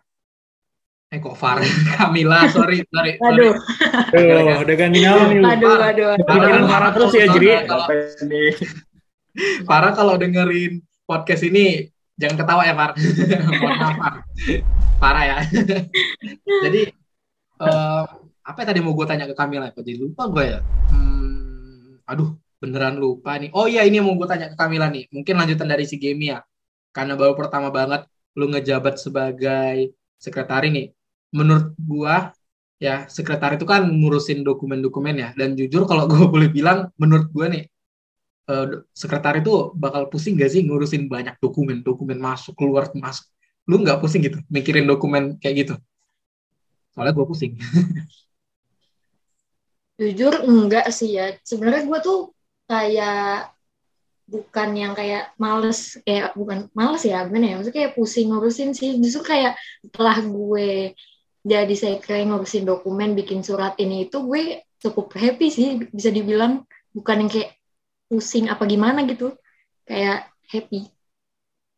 Eh 1.10 1.18
kok 1.18 1.34
Far 1.34 1.58
Kamila 1.98 2.46
sorry 2.48 2.86
sorry 2.86 3.18
aduh 3.18 3.58
Aduh, 4.14 4.62
udah 4.62 4.74
ganti 4.78 5.02
nama 5.02 5.26
nih 5.28 5.42
aduh 5.42 5.78
aduh 5.82 6.08
pikiran 6.22 6.64
Farah 6.70 6.90
terus 6.94 7.12
ya 7.12 7.26
jadi 7.26 7.48
Farah 9.66 9.92
kalau 9.98 10.14
dengerin 10.14 10.78
podcast 11.10 11.42
ini 11.42 11.90
Jangan 12.14 12.36
ketawa 12.38 12.62
ya, 12.62 12.74
Far. 12.78 12.90
Mohon 13.58 13.74
maaf, 13.74 13.94
Far. 13.98 14.14
Parah 15.04 15.24
ya. 15.28 15.36
Jadi, 16.64 16.80
uh, 17.60 18.04
apa 18.40 18.56
yang 18.64 18.68
tadi 18.72 18.80
mau 18.80 18.96
gue 18.96 19.04
tanya 19.04 19.28
ke 19.28 19.36
Kamila? 19.36 19.68
Kok 19.68 19.84
jadi 19.84 20.00
lupa 20.00 20.32
gue 20.32 20.44
ya? 20.48 20.58
Hmm, 20.88 22.00
aduh, 22.08 22.40
beneran 22.56 22.96
lupa 22.96 23.36
nih. 23.36 23.52
Oh 23.52 23.68
iya, 23.68 23.84
ini 23.84 24.00
yang 24.00 24.08
mau 24.08 24.16
gue 24.16 24.24
tanya 24.24 24.48
ke 24.48 24.56
Kamila 24.56 24.88
nih. 24.88 25.12
Mungkin 25.12 25.34
lanjutan 25.36 25.68
dari 25.68 25.84
si 25.84 26.00
Game 26.00 26.32
ya. 26.32 26.40
Karena 26.96 27.20
baru 27.20 27.36
pertama 27.36 27.68
banget 27.68 28.08
lu 28.32 28.48
ngejabat 28.48 28.96
sebagai 28.96 29.92
sekretari 30.16 30.72
nih. 30.72 30.86
Menurut 31.36 31.76
gue, 31.76 32.16
ya, 32.80 33.04
sekretari 33.04 33.60
itu 33.60 33.68
kan 33.68 33.84
ngurusin 33.84 34.40
dokumen-dokumen 34.40 35.20
ya. 35.20 35.28
Dan 35.36 35.52
jujur 35.52 35.84
kalau 35.84 36.08
gue 36.08 36.24
boleh 36.32 36.48
bilang, 36.48 36.88
menurut 36.96 37.28
gue 37.28 37.46
nih, 37.52 37.64
uh, 38.48 38.80
sekretari 38.96 39.44
itu 39.44 39.72
bakal 39.76 40.08
pusing 40.08 40.36
gak 40.40 40.48
sih 40.48 40.64
ngurusin 40.64 41.12
banyak 41.12 41.36
dokumen, 41.44 41.84
dokumen 41.84 42.16
masuk 42.16 42.56
keluar 42.56 42.88
masuk. 42.96 43.28
Lu 43.64 43.80
nggak 43.80 44.00
pusing 44.00 44.22
gitu 44.24 44.38
mikirin 44.52 44.84
dokumen 44.84 45.40
kayak 45.40 45.56
gitu? 45.64 45.74
Soalnya 46.92 47.16
gue 47.16 47.26
pusing. 47.26 47.52
Jujur 50.00 50.34
enggak 50.44 50.90
sih 50.90 51.16
ya. 51.16 51.38
Sebenarnya 51.42 51.86
gue 51.86 51.98
tuh 52.02 52.18
kayak 52.66 53.54
bukan 54.24 54.68
yang 54.72 54.92
kayak 54.96 55.36
males 55.36 56.00
kayak 56.00 56.32
bukan 56.32 56.72
males 56.72 57.04
ya 57.04 57.28
gimana 57.28 57.44
ya 57.44 57.54
maksudnya 57.60 57.76
kayak 57.76 57.92
pusing 57.92 58.32
ngurusin 58.32 58.72
sih 58.72 58.96
justru 58.96 59.20
kayak 59.20 59.52
setelah 59.84 60.16
gue 60.24 60.96
jadi 61.44 61.74
saya 61.76 62.00
kayak 62.00 62.32
ngurusin 62.32 62.64
dokumen 62.64 63.12
bikin 63.12 63.44
surat 63.44 63.76
ini 63.76 64.08
itu 64.08 64.24
gue 64.24 64.64
cukup 64.80 65.12
happy 65.12 65.52
sih 65.52 65.76
bisa 65.92 66.08
dibilang 66.08 66.64
bukan 66.96 67.20
yang 67.20 67.30
kayak 67.30 67.50
pusing 68.08 68.48
apa 68.48 68.64
gimana 68.64 69.04
gitu 69.04 69.36
kayak 69.84 70.24
happy 70.48 70.88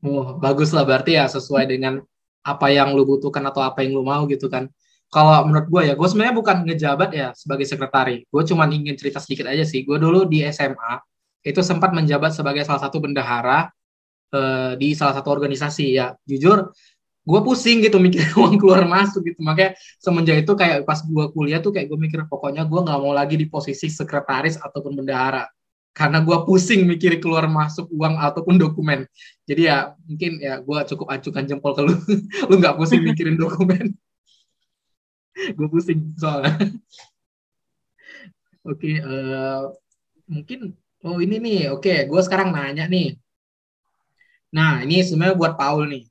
oh 0.07 0.39
bagus 0.39 0.71
lah 0.71 0.87
berarti 0.87 1.19
ya 1.19 1.27
sesuai 1.27 1.67
dengan 1.67 1.99
apa 2.47 2.67
yang 2.71 2.95
lu 2.95 3.03
butuhkan 3.03 3.43
atau 3.51 3.59
apa 3.67 3.83
yang 3.83 3.99
lu 3.99 4.07
mau 4.07 4.23
gitu 4.31 4.47
kan. 4.47 4.71
Kalau 5.11 5.47
menurut 5.47 5.67
gue 5.71 5.83
ya 5.91 5.95
gue 5.99 6.09
sebenarnya 6.11 6.35
bukan 6.35 6.57
ngejabat 6.67 7.11
ya 7.15 7.29
sebagai 7.35 7.67
sekretari 7.67 8.27
gue 8.27 8.43
cuma 8.47 8.67
ingin 8.71 8.95
cerita 8.95 9.19
sedikit 9.19 9.51
aja 9.51 9.67
sih. 9.67 9.83
Gue 9.83 9.99
dulu 9.99 10.27
di 10.31 10.47
SMA 10.47 11.03
itu 11.47 11.61
sempat 11.63 11.91
menjabat 11.91 12.35
sebagai 12.35 12.63
salah 12.67 12.83
satu 12.83 13.03
bendahara 13.03 13.71
eh, 14.35 14.73
di 14.79 14.95
salah 14.95 15.15
satu 15.19 15.35
organisasi. 15.35 15.99
Ya 15.99 16.15
jujur 16.23 16.71
gue 17.27 17.41
pusing 17.43 17.83
gitu 17.83 17.99
mikir 17.99 18.23
uang 18.41 18.59
keluar 18.63 18.87
masuk 18.87 19.27
gitu. 19.27 19.43
Makanya 19.43 19.75
semenjak 19.99 20.47
itu 20.47 20.53
kayak 20.55 20.87
pas 20.87 21.03
gue 21.03 21.25
kuliah 21.35 21.59
tuh 21.59 21.75
kayak 21.75 21.91
gue 21.91 21.99
mikir 21.99 22.23
pokoknya 22.31 22.63
gue 22.67 22.81
nggak 22.87 22.99
mau 23.03 23.11
lagi 23.15 23.35
di 23.35 23.47
posisi 23.51 23.91
sekretaris 23.91 24.59
ataupun 24.63 25.03
bendahara 25.03 25.47
karena 25.97 26.21
gue 26.21 26.37
pusing 26.45 26.85
mikir 26.85 27.17
keluar 27.25 27.49
masuk 27.49 27.89
uang 27.89 28.21
ataupun 28.21 28.61
dokumen. 28.61 29.09
Jadi 29.49 29.65
ya 29.65 29.97
mungkin 30.05 30.37
ya 30.45 30.61
gue 30.61 30.79
cukup 30.93 31.09
acukan 31.09 31.49
jempol 31.49 31.73
ke 31.73 31.83
lu, 31.89 31.97
lu 32.53 32.55
nggak 32.61 32.77
pusing 32.77 33.01
mikirin 33.01 33.41
dokumen. 33.41 33.97
gue 35.57 35.69
pusing 35.73 36.13
soalnya. 36.21 36.53
Oke, 38.67 38.83
okay, 38.83 38.95
uh, 38.99 39.15
eh, 39.15 39.63
mungkin 40.27 40.75
oh 41.07 41.23
ini 41.23 41.39
nih, 41.39 41.71
oke, 41.71 41.87
okay, 41.87 42.03
gue 42.11 42.19
sekarang 42.19 42.51
nanya 42.51 42.91
nih. 42.91 43.15
Nah 44.51 44.83
ini 44.83 45.07
sebenarnya 45.07 45.39
buat 45.39 45.55
Paul 45.55 45.87
nih. 45.87 46.03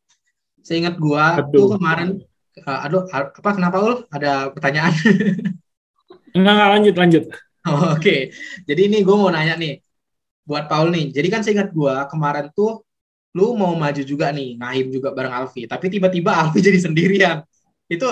Saya 0.63 0.88
ingat 0.88 0.95
gue 0.95 1.24
tuh 1.52 1.76
kemarin, 1.76 2.24
uh, 2.63 2.80
aduh 2.88 3.12
apa 3.12 3.50
kenapa 3.52 3.76
Paul? 3.76 4.08
Ada 4.08 4.56
pertanyaan? 4.56 4.95
enggak, 6.32 6.54
enggak 6.56 6.69
lanjut 6.80 6.95
lanjut. 6.95 7.24
Oke, 7.97 7.97
okay. 7.97 8.21
jadi 8.69 8.86
ini 8.86 9.01
gue 9.01 9.15
mau 9.17 9.34
nanya 9.34 9.58
nih 9.58 9.82
buat 10.45 10.69
Paul 10.69 10.93
nih. 10.93 11.10
Jadi 11.10 11.28
kan 11.34 11.41
saya 11.41 11.58
ingat 11.58 11.73
gue 11.73 11.95
kemarin 12.13 12.54
tuh 12.54 12.86
lu 13.34 13.58
mau 13.58 13.73
maju 13.73 13.99
juga 14.06 14.30
nih, 14.30 14.54
Nahim 14.56 14.93
juga 14.93 15.10
bareng 15.12 15.34
Alfi. 15.34 15.65
Tapi 15.65 15.89
tiba-tiba 15.89 16.32
Alfi 16.45 16.62
jadi 16.62 16.78
sendirian. 16.78 17.41
Itu 17.89 18.06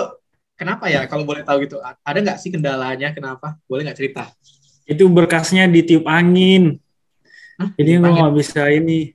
kenapa 0.58 0.90
ya? 0.90 1.06
Kalau 1.06 1.22
boleh 1.22 1.46
tahu 1.46 1.70
gitu, 1.70 1.78
ada 1.80 2.18
nggak 2.18 2.38
sih 2.42 2.50
kendalanya? 2.50 3.14
Kenapa? 3.14 3.54
Boleh 3.70 3.86
nggak 3.86 3.98
cerita? 3.98 4.26
Itu 4.84 5.06
berkasnya 5.06 5.70
ditiup 5.70 6.04
angin. 6.10 6.82
Hah? 7.62 7.70
Jadi 7.78 7.90
gue 7.94 8.10
nggak 8.10 8.34
bisa 8.34 8.66
ini. 8.74 9.14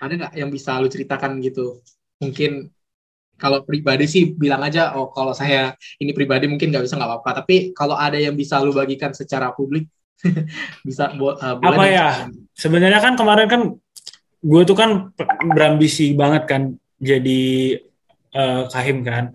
Ada 0.00 0.12
nggak 0.16 0.32
yang 0.38 0.48
bisa 0.54 0.78
lu 0.78 0.86
ceritakan 0.86 1.42
gitu? 1.42 1.82
Mungkin 2.22 2.70
kalau 3.40 3.64
pribadi 3.64 4.04
sih 4.04 4.36
bilang 4.36 4.60
aja 4.60 4.92
oh 5.00 5.08
kalau 5.08 5.32
saya 5.32 5.72
ini 5.96 6.12
pribadi 6.12 6.44
mungkin 6.44 6.68
nggak 6.68 6.84
bisa 6.84 7.00
nggak 7.00 7.08
apa-apa. 7.08 7.30
Tapi 7.42 7.72
kalau 7.72 7.96
ada 7.96 8.20
yang 8.20 8.36
bisa 8.36 8.60
lu 8.60 8.76
bagikan 8.76 9.16
secara 9.16 9.56
publik 9.56 9.88
bisa 10.86 11.16
uh, 11.16 11.56
boleh 11.56 11.72
apa 11.72 11.84
ya? 11.88 12.08
Sebenarnya 12.52 13.00
kan 13.00 13.16
kemarin 13.16 13.48
kan 13.48 13.62
gue 14.40 14.62
tuh 14.68 14.76
kan 14.76 15.12
berambisi 15.48 16.12
banget 16.12 16.44
kan 16.44 16.62
jadi 17.00 17.80
uh, 18.36 18.68
kahim 18.68 19.00
kan. 19.00 19.32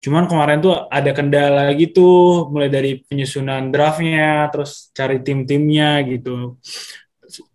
Cuman 0.00 0.28
kemarin 0.28 0.60
tuh 0.60 0.88
ada 0.88 1.12
kendala 1.16 1.72
gitu 1.76 2.44
mulai 2.52 2.68
dari 2.68 3.00
penyusunan 3.04 3.72
draftnya 3.72 4.48
terus 4.52 4.92
cari 4.96 5.20
tim-timnya 5.20 6.00
gitu. 6.08 6.56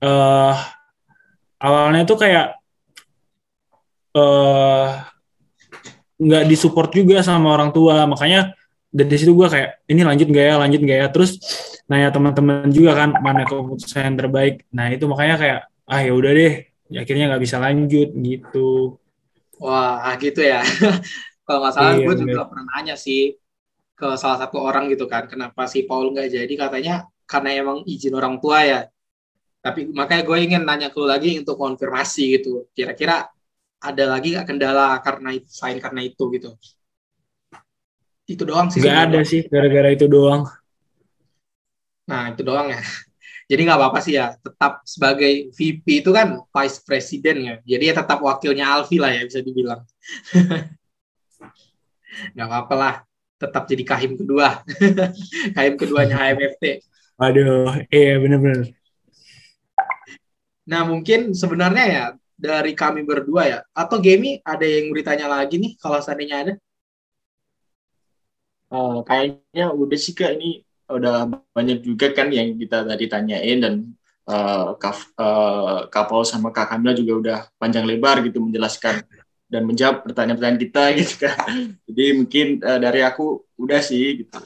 Uh, 0.02 0.58
awalnya 1.62 2.10
tuh 2.10 2.18
kayak 2.18 2.58
uh, 4.18 5.06
nggak 6.20 6.44
disupport 6.52 6.90
juga 6.92 7.24
sama 7.24 7.56
orang 7.56 7.72
tua. 7.72 8.04
Makanya 8.04 8.54
dari 8.92 9.18
situ 9.18 9.32
gue 9.38 9.48
kayak 9.48 9.88
ini 9.88 10.02
lanjut 10.04 10.28
gak 10.28 10.46
ya? 10.46 10.56
Lanjut 10.60 10.82
gak 10.84 11.00
ya? 11.00 11.08
Terus 11.10 11.32
nanya 11.90 12.10
teman-teman 12.14 12.70
juga 12.70 12.92
kan 12.94 13.10
mana 13.24 13.48
keputusan 13.48 14.14
yang 14.14 14.18
terbaik? 14.20 14.68
Nah 14.76 14.92
itu 14.94 15.06
makanya 15.08 15.36
kayak 15.40 15.60
ah 15.90 16.02
ya 16.06 16.14
udah 16.14 16.32
deh 16.38 16.54
akhirnya 16.90 17.26
nggak 17.34 17.44
bisa 17.46 17.58
lanjut 17.62 18.10
gitu. 18.14 18.98
Wah 19.62 20.06
ah, 20.06 20.16
gitu 20.18 20.42
ya. 20.42 20.62
Kalau 21.46 21.60
nggak 21.66 21.74
salah 21.74 21.94
iya, 21.98 22.06
gue 22.06 22.16
juga 22.26 22.46
pernah 22.46 22.66
nanya 22.78 22.96
sih 22.98 23.34
ke 23.98 24.08
salah 24.16 24.38
satu 24.40 24.62
orang 24.62 24.88
gitu 24.88 25.10
kan 25.10 25.26
kenapa 25.26 25.66
si 25.66 25.86
Paul 25.86 26.14
nggak 26.14 26.30
jadi? 26.30 26.54
Katanya 26.54 26.96
karena 27.26 27.50
emang 27.58 27.78
izin 27.86 28.14
orang 28.14 28.38
tua 28.42 28.66
ya. 28.66 28.82
Tapi 29.60 29.92
makanya 29.92 30.24
gue 30.24 30.38
ingin 30.40 30.62
nanya 30.64 30.88
ke 30.90 30.98
lu 30.98 31.06
lagi 31.10 31.38
untuk 31.38 31.58
konfirmasi 31.58 32.40
gitu. 32.40 32.70
Kira-kira 32.74 33.28
ada 33.80 34.04
lagi 34.12 34.36
gak 34.36 34.48
kendala 34.48 35.00
karena 35.00 35.36
itu 35.36 35.48
selain 35.48 35.80
karena 35.80 36.02
itu 36.04 36.24
gitu? 36.36 36.50
Itu 38.30 38.44
doang 38.46 38.70
sih 38.70 38.84
Gak 38.84 39.00
ada 39.10 39.20
sih 39.24 39.48
gara-gara 39.48 39.90
itu 39.96 40.06
doang. 40.06 40.46
Nah 42.08 42.32
itu 42.32 42.44
doang 42.44 42.72
ya. 42.72 42.80
Jadi 43.50 43.66
nggak 43.66 43.82
apa-apa 43.82 44.00
sih 44.06 44.14
ya 44.14 44.38
tetap 44.38 44.86
sebagai 44.86 45.50
VP 45.58 46.06
itu 46.06 46.14
kan 46.14 46.38
vice 46.54 46.86
president 46.86 47.38
ya. 47.42 47.56
Jadi 47.66 47.84
ya 47.90 47.94
tetap 47.98 48.22
wakilnya 48.22 48.78
Alfi 48.78 49.02
lah 49.02 49.10
ya 49.10 49.26
bisa 49.26 49.42
dibilang. 49.42 49.82
Nggak 52.38 52.46
apa-apa 52.46 52.74
lah 52.78 52.96
tetap 53.42 53.66
jadi 53.66 53.84
kahim 53.90 54.22
kedua. 54.22 54.62
Kahim 55.58 55.82
keduanya 55.82 56.22
HMFT 56.22 56.86
aduh 57.20 57.76
iya 57.92 58.16
bener-bener. 58.16 58.72
Nah 60.64 60.82
mungkin 60.88 61.36
sebenarnya 61.36 61.86
ya 61.86 62.04
dari 62.40 62.72
kami 62.72 63.04
berdua 63.04 63.44
ya. 63.46 63.60
Atau 63.76 64.00
Gemi 64.00 64.40
ada 64.42 64.64
yang 64.64 64.88
mau 64.88 64.96
ditanya 64.96 65.28
lagi 65.28 65.60
nih 65.60 65.76
kalau 65.76 66.00
seandainya 66.00 66.38
ada? 66.48 66.54
Uh, 68.72 69.02
kayaknya 69.04 69.74
udah 69.74 69.98
sih 70.00 70.14
kak 70.14 70.38
ini 70.38 70.62
udah 70.90 71.26
banyak 71.54 71.82
juga 71.82 72.14
kan 72.14 72.30
yang 72.30 72.54
kita 72.58 72.86
tadi 72.86 73.06
tanyain 73.10 73.58
dan 73.62 73.74
uh, 74.30 74.78
Kak, 74.78 75.18
uh, 75.18 75.80
Kapol 75.90 76.22
sama 76.26 76.54
Kak 76.54 76.70
Kamila 76.74 76.94
juga 76.94 77.14
udah 77.18 77.40
panjang 77.58 77.86
lebar 77.86 78.22
gitu 78.26 78.42
menjelaskan 78.42 79.06
dan 79.50 79.66
menjawab 79.66 80.06
pertanyaan-pertanyaan 80.06 80.62
kita 80.62 80.84
gitu 81.02 81.14
kan. 81.26 81.38
Jadi 81.90 82.06
mungkin 82.14 82.48
uh, 82.62 82.78
dari 82.78 83.02
aku 83.02 83.42
udah 83.58 83.82
sih 83.82 84.26
gitu. 84.26 84.38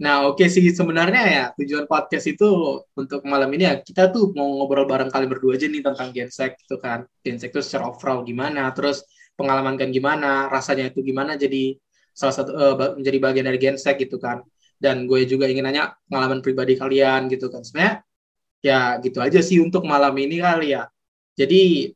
Nah, 0.00 0.24
oke 0.24 0.40
okay 0.40 0.48
sih 0.48 0.64
sebenarnya 0.72 1.22
ya 1.28 1.44
tujuan 1.52 1.84
podcast 1.84 2.24
itu 2.24 2.48
untuk 2.96 3.20
malam 3.28 3.52
ini 3.52 3.68
ya 3.68 3.74
kita 3.84 4.08
tuh 4.08 4.32
mau 4.32 4.48
ngobrol 4.56 4.88
bareng 4.88 5.12
kalian 5.12 5.30
berdua 5.30 5.52
aja 5.60 5.68
nih 5.68 5.82
tentang 5.84 6.08
Gensek 6.16 6.56
itu 6.64 6.76
kan. 6.80 7.04
Gensek 7.20 7.52
itu 7.52 7.60
secara 7.60 7.92
overall 7.92 8.24
gimana, 8.24 8.72
terus 8.72 9.04
pengalaman 9.36 9.76
kan 9.76 9.92
gimana, 9.92 10.48
rasanya 10.48 10.90
itu 10.90 11.04
gimana 11.04 11.36
jadi 11.36 11.76
salah 12.12 12.34
satu 12.34 12.50
uh, 12.52 12.74
menjadi 12.98 13.18
bagian 13.20 13.46
dari 13.52 13.58
Gensek 13.60 14.00
gitu 14.00 14.16
kan. 14.16 14.40
Dan 14.80 15.06
gue 15.06 15.22
juga 15.28 15.46
ingin 15.46 15.68
nanya 15.68 15.94
pengalaman 16.08 16.40
pribadi 16.42 16.74
kalian 16.74 17.30
gitu 17.30 17.46
kan. 17.52 17.62
Sebenarnya 17.62 18.02
ya 18.62 18.96
gitu 19.02 19.18
aja 19.18 19.38
sih 19.42 19.58
untuk 19.62 19.86
malam 19.86 20.14
ini 20.18 20.42
kali 20.42 20.74
ya. 20.74 20.88
Jadi 21.38 21.92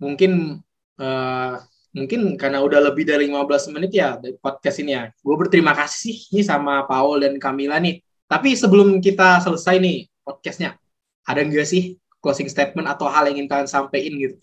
mungkin 0.00 0.60
uh, 0.96 1.54
mungkin 1.90 2.38
karena 2.38 2.62
udah 2.62 2.90
lebih 2.90 3.02
dari 3.02 3.26
15 3.26 3.74
menit 3.74 3.90
ya 3.94 4.18
podcast 4.38 4.78
ini 4.82 4.94
ya. 4.94 5.10
Gue 5.22 5.34
berterima 5.34 5.74
kasih 5.74 6.14
nih 6.30 6.44
sama 6.46 6.86
Paul 6.86 7.22
dan 7.22 7.36
Camila 7.42 7.82
nih. 7.82 8.02
Tapi 8.30 8.54
sebelum 8.54 9.02
kita 9.02 9.42
selesai 9.42 9.82
nih 9.82 10.06
podcastnya, 10.22 10.78
ada 11.26 11.40
nggak 11.42 11.66
sih 11.66 11.98
closing 12.22 12.46
statement 12.46 12.86
atau 12.86 13.10
hal 13.10 13.26
yang 13.26 13.42
ingin 13.42 13.48
kalian 13.50 13.66
sampaikan 13.66 14.14
gitu? 14.18 14.38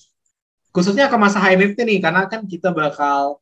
Khususnya 0.75 1.07
ke 1.07 1.17
masa 1.17 1.39
HMFT 1.39 1.88
nih, 1.88 1.99
karena 2.03 2.27
kan 2.27 2.43
kita 2.43 2.69
bakal 2.75 3.39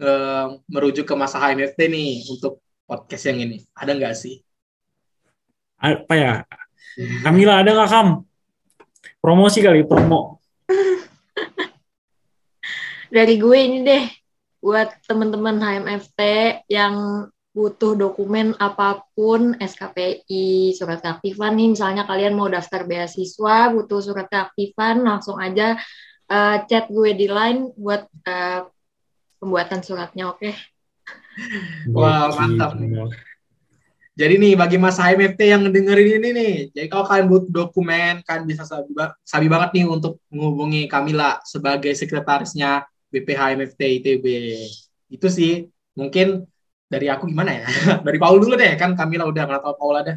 uh, 0.00 0.46
merujuk 0.70 1.04
ke 1.04 1.14
masa 1.18 1.42
HMFT 1.42 1.90
nih 1.90 2.24
untuk 2.30 2.62
podcast 2.86 3.28
yang 3.28 3.42
ini. 3.42 3.66
Ada 3.74 3.92
nggak 3.98 4.14
sih? 4.16 4.40
Apa 5.76 6.14
ya? 6.14 6.32
Camila 7.26 7.60
ada 7.60 7.70
nggak 7.74 7.90
Kam? 7.90 8.08
Promosi 9.20 9.60
kali, 9.60 9.84
promo. 9.84 10.39
Dari 13.10 13.42
gue 13.42 13.58
ini 13.58 13.78
deh, 13.82 14.06
buat 14.62 14.86
teman-teman 15.10 15.58
HMFT 15.58 16.20
yang 16.70 17.26
butuh 17.50 17.98
dokumen 17.98 18.54
apa 18.62 19.02
pun 19.18 19.58
SKPI, 19.58 20.70
surat 20.78 21.02
keaktifan 21.02 21.58
nih, 21.58 21.74
misalnya 21.74 22.06
kalian 22.06 22.38
mau 22.38 22.46
daftar 22.46 22.86
beasiswa, 22.86 23.74
butuh 23.74 23.98
surat 23.98 24.30
keaktifan, 24.30 25.02
langsung 25.02 25.42
aja 25.42 25.74
uh, 26.30 26.56
chat 26.70 26.86
gue 26.86 27.10
di 27.18 27.26
line 27.26 27.74
buat 27.74 28.06
uh, 28.30 28.70
pembuatan 29.42 29.82
suratnya, 29.82 30.30
oke? 30.30 30.46
Okay? 30.46 30.54
Wah, 31.90 32.30
wow, 32.30 32.38
mantap. 32.38 32.78
Jadi 34.14 34.34
nih 34.38 34.54
bagi 34.54 34.78
Mas 34.78 35.02
HMFT 35.02 35.40
yang 35.50 35.66
dengerin 35.66 36.22
ini 36.22 36.28
nih, 36.30 36.54
jadi 36.70 36.86
kalau 36.86 37.10
kalian 37.10 37.26
butuh 37.26 37.50
dokumen, 37.50 38.22
kalian 38.22 38.46
bisa 38.46 38.62
sabi, 38.62 38.94
sabi 39.26 39.50
banget 39.50 39.82
nih 39.82 39.86
untuk 39.90 40.22
menghubungi 40.30 40.86
Kamila 40.86 41.42
sebagai 41.42 41.90
sekretarisnya 41.98 42.86
BPH 43.10 43.40
MFT 43.58 43.80
ITB. 44.00 44.26
Itu 45.10 45.26
sih 45.26 45.66
mungkin 45.98 46.46
dari 46.90 47.06
aku 47.06 47.30
gimana 47.30 47.62
ya? 47.62 47.66
dari 48.06 48.18
Paul 48.18 48.42
dulu 48.42 48.58
deh, 48.58 48.74
kan 48.74 48.98
Kamila 48.98 49.26
udah 49.26 49.42
nggak 49.46 49.62
tahu 49.62 49.74
Paul 49.78 49.96
ada. 50.02 50.14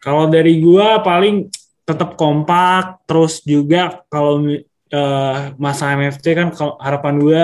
Kalau 0.00 0.28
dari 0.28 0.60
gua 0.60 1.00
paling 1.00 1.48
tetap 1.84 2.16
kompak, 2.16 3.04
terus 3.08 3.40
juga 3.44 4.04
kalau 4.12 4.44
uh, 4.92 5.36
Mas 5.56 5.80
HMFT 5.80 6.26
kan 6.36 6.48
harapan 6.80 7.14
gua 7.16 7.42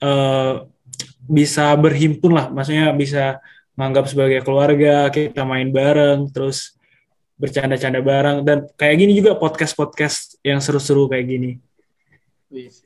uh, 0.00 0.64
bisa 1.28 1.76
berhimpun 1.76 2.32
lah, 2.32 2.48
maksudnya 2.48 2.88
bisa 2.96 3.36
menganggap 3.76 4.08
sebagai 4.08 4.40
keluarga, 4.40 5.12
kita 5.12 5.44
main 5.44 5.68
bareng, 5.68 6.32
terus 6.32 6.74
bercanda-canda 7.38 8.00
bareng, 8.02 8.42
dan 8.42 8.66
kayak 8.74 8.96
gini 8.98 9.12
juga 9.14 9.36
podcast-podcast 9.38 10.40
yang 10.42 10.58
seru-seru 10.58 11.06
kayak 11.06 11.26
gini. 11.28 11.50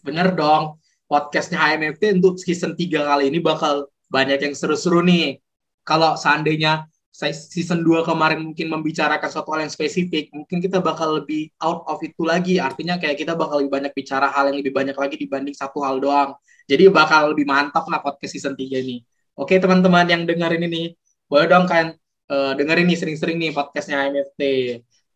Bener 0.02 0.34
dong, 0.34 0.82
podcastnya 1.12 1.61
HMFT 1.61 2.16
untuk 2.16 2.40
season 2.40 2.72
3 2.72 2.88
kali 3.05 3.29
ini 3.29 3.44
bakal 3.44 3.92
banyak 4.09 4.48
yang 4.48 4.55
seru-seru 4.57 5.05
nih. 5.05 5.44
Kalau 5.85 6.16
seandainya 6.16 6.88
season 7.12 7.85
2 7.85 8.09
kemarin 8.09 8.40
mungkin 8.40 8.72
membicarakan 8.72 9.29
suatu 9.29 9.53
hal 9.53 9.68
yang 9.68 9.72
spesifik, 9.77 10.33
mungkin 10.33 10.64
kita 10.64 10.81
bakal 10.81 11.20
lebih 11.20 11.53
out 11.61 11.85
of 11.85 12.01
itu 12.01 12.25
lagi. 12.25 12.57
Artinya 12.57 12.96
kayak 12.96 13.20
kita 13.20 13.37
bakal 13.37 13.61
lebih 13.61 13.77
banyak 13.77 13.92
bicara 13.92 14.33
hal 14.33 14.48
yang 14.48 14.57
lebih 14.57 14.72
banyak 14.72 14.96
lagi 14.96 15.20
dibanding 15.20 15.53
satu 15.53 15.85
hal 15.85 16.01
doang. 16.01 16.33
Jadi 16.64 16.88
bakal 16.88 17.37
lebih 17.37 17.44
mantap 17.44 17.85
lah 17.92 18.01
podcast 18.01 18.33
season 18.33 18.57
3 18.57 18.81
ini. 18.81 19.05
Oke 19.37 19.61
teman-teman 19.61 20.09
yang 20.09 20.25
dengerin 20.25 20.64
ini, 20.64 20.96
boleh 21.29 21.44
dong 21.44 21.68
kan 21.68 21.92
uh, 22.33 22.53
dengerin 22.57 22.88
nih 22.88 22.96
sering-sering 22.96 23.37
nih 23.37 23.53
podcastnya 23.53 24.09
MFT. 24.09 24.40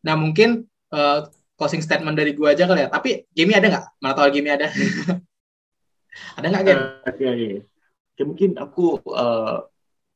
Nah 0.05 0.13
mungkin 0.13 0.69
uh, 0.93 1.25
closing 1.57 1.81
statement 1.81 2.21
dari 2.21 2.37
gue 2.37 2.49
aja 2.49 2.69
kali 2.69 2.85
ya. 2.85 2.89
Tapi 2.93 3.25
Jamie 3.33 3.57
ada 3.57 3.67
nggak? 3.73 3.85
Mana 4.05 4.13
tahu 4.13 4.29
Jamie 4.29 4.53
ada? 4.53 4.69
ada 6.37 6.47
nggak? 6.49 6.65
Uh, 7.05 7.15
ya, 7.21 7.33
ya. 7.35 7.49
ya, 8.17 8.25
mungkin 8.25 8.57
aku 8.57 9.01
uh, 9.11 9.67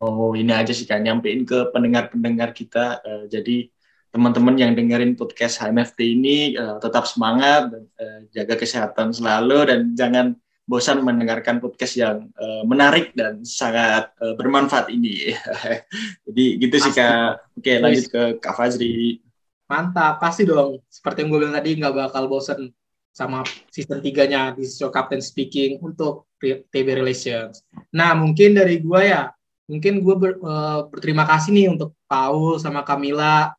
oh 0.00 0.32
ini 0.32 0.52
aja 0.52 0.72
sih 0.72 0.88
kan 0.88 1.04
nyampein 1.04 1.44
ke 1.44 1.68
pendengar-pendengar 1.70 2.56
kita. 2.56 3.04
Uh, 3.04 3.24
jadi 3.28 3.68
teman-teman 4.10 4.58
yang 4.58 4.74
dengerin 4.74 5.14
podcast 5.14 5.62
HMFT 5.62 5.98
ini 6.18 6.58
uh, 6.58 6.82
tetap 6.82 7.06
semangat 7.06 7.70
dan 7.70 7.84
uh, 8.00 8.20
jaga 8.34 8.54
kesehatan 8.58 9.14
selalu 9.14 9.58
dan 9.70 9.80
jangan 9.94 10.26
bosan 10.70 11.02
mendengarkan 11.02 11.58
podcast 11.58 11.98
yang 11.98 12.30
uh, 12.38 12.62
menarik 12.62 13.10
dan 13.18 13.42
sangat 13.42 14.14
uh, 14.22 14.38
bermanfaat 14.38 14.90
ini. 14.94 15.34
Jadi 16.26 16.44
gitu 16.62 16.76
sih 16.78 16.94
Kak. 16.94 17.58
Oke, 17.58 17.82
lanjut 17.82 18.06
ke 18.06 18.22
Kak 18.38 18.54
Fajri. 18.54 19.18
Mantap, 19.66 20.22
pasti 20.22 20.46
dong. 20.46 20.82
Seperti 20.86 21.22
yang 21.22 21.28
gue 21.34 21.38
bilang 21.42 21.54
tadi, 21.58 21.70
nggak 21.78 21.94
bakal 21.94 22.26
bosan 22.26 22.70
sama 23.10 23.42
season 23.68 23.98
3-nya 23.98 24.54
di 24.54 24.64
show 24.64 24.88
Captain 24.88 25.20
Speaking 25.20 25.82
untuk 25.82 26.30
TB 26.40 26.86
Relations. 26.96 27.66
Nah, 27.92 28.16
mungkin 28.16 28.56
dari 28.56 28.80
gue 28.80 29.00
ya, 29.10 29.28
mungkin 29.68 30.00
gue 30.00 30.14
ber, 30.16 30.32
uh, 30.40 30.88
berterima 30.88 31.28
kasih 31.28 31.50
nih 31.52 31.66
untuk 31.68 31.94
Paul 32.08 32.56
sama 32.56 32.82
Kamila 32.82 33.52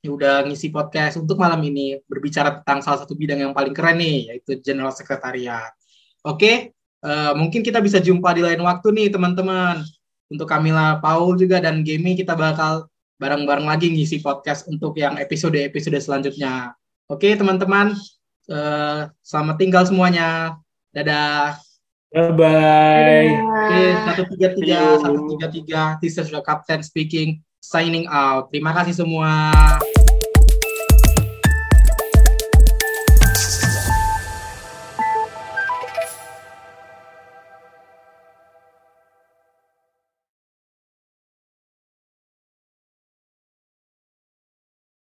yang 0.00 0.16
udah 0.16 0.48
ngisi 0.48 0.72
podcast 0.72 1.20
untuk 1.20 1.36
malam 1.36 1.60
ini 1.60 2.00
berbicara 2.08 2.64
tentang 2.64 2.80
salah 2.80 3.04
satu 3.04 3.12
bidang 3.12 3.44
yang 3.44 3.52
paling 3.52 3.76
keren 3.76 4.00
nih, 4.00 4.32
yaitu 4.32 4.56
General 4.64 4.90
Secretariat. 4.96 5.76
Oke, 6.24 6.72
uh, 7.04 7.36
mungkin 7.36 7.60
kita 7.60 7.84
bisa 7.84 8.00
jumpa 8.00 8.32
di 8.32 8.40
lain 8.40 8.64
waktu 8.64 8.88
nih 8.96 9.08
teman-teman. 9.12 9.84
Untuk 10.30 10.46
Kamila 10.46 11.02
Paul 11.02 11.34
juga 11.34 11.58
dan 11.58 11.82
Gemi 11.82 12.14
kita 12.14 12.38
bakal 12.38 12.86
bareng-bareng 13.18 13.66
lagi 13.66 13.90
ngisi 13.92 14.22
podcast 14.22 14.64
untuk 14.70 14.96
yang 14.96 15.18
episode-episode 15.18 15.98
selanjutnya. 16.00 16.72
Oke 17.10 17.34
teman-teman, 17.34 17.92
uh, 18.50 19.08
selamat 19.24 19.56
tinggal 19.56 19.82
semuanya. 19.86 20.58
Dadah. 20.90 21.56
Bye 22.10 22.34
bye. 22.34 23.30
Oke, 23.38 23.82
satu 24.02 24.22
tiga 24.34 24.48
tiga 24.58 24.80
satu 24.98 25.20
tiga 25.30 25.46
tiga. 25.46 25.82
This 26.02 26.18
is 26.18 26.28
the 26.28 26.42
captain 26.42 26.82
speaking. 26.82 27.38
Signing 27.62 28.10
out. 28.10 28.50
Terima 28.50 28.74
kasih 28.74 28.98
semua. 28.98 29.54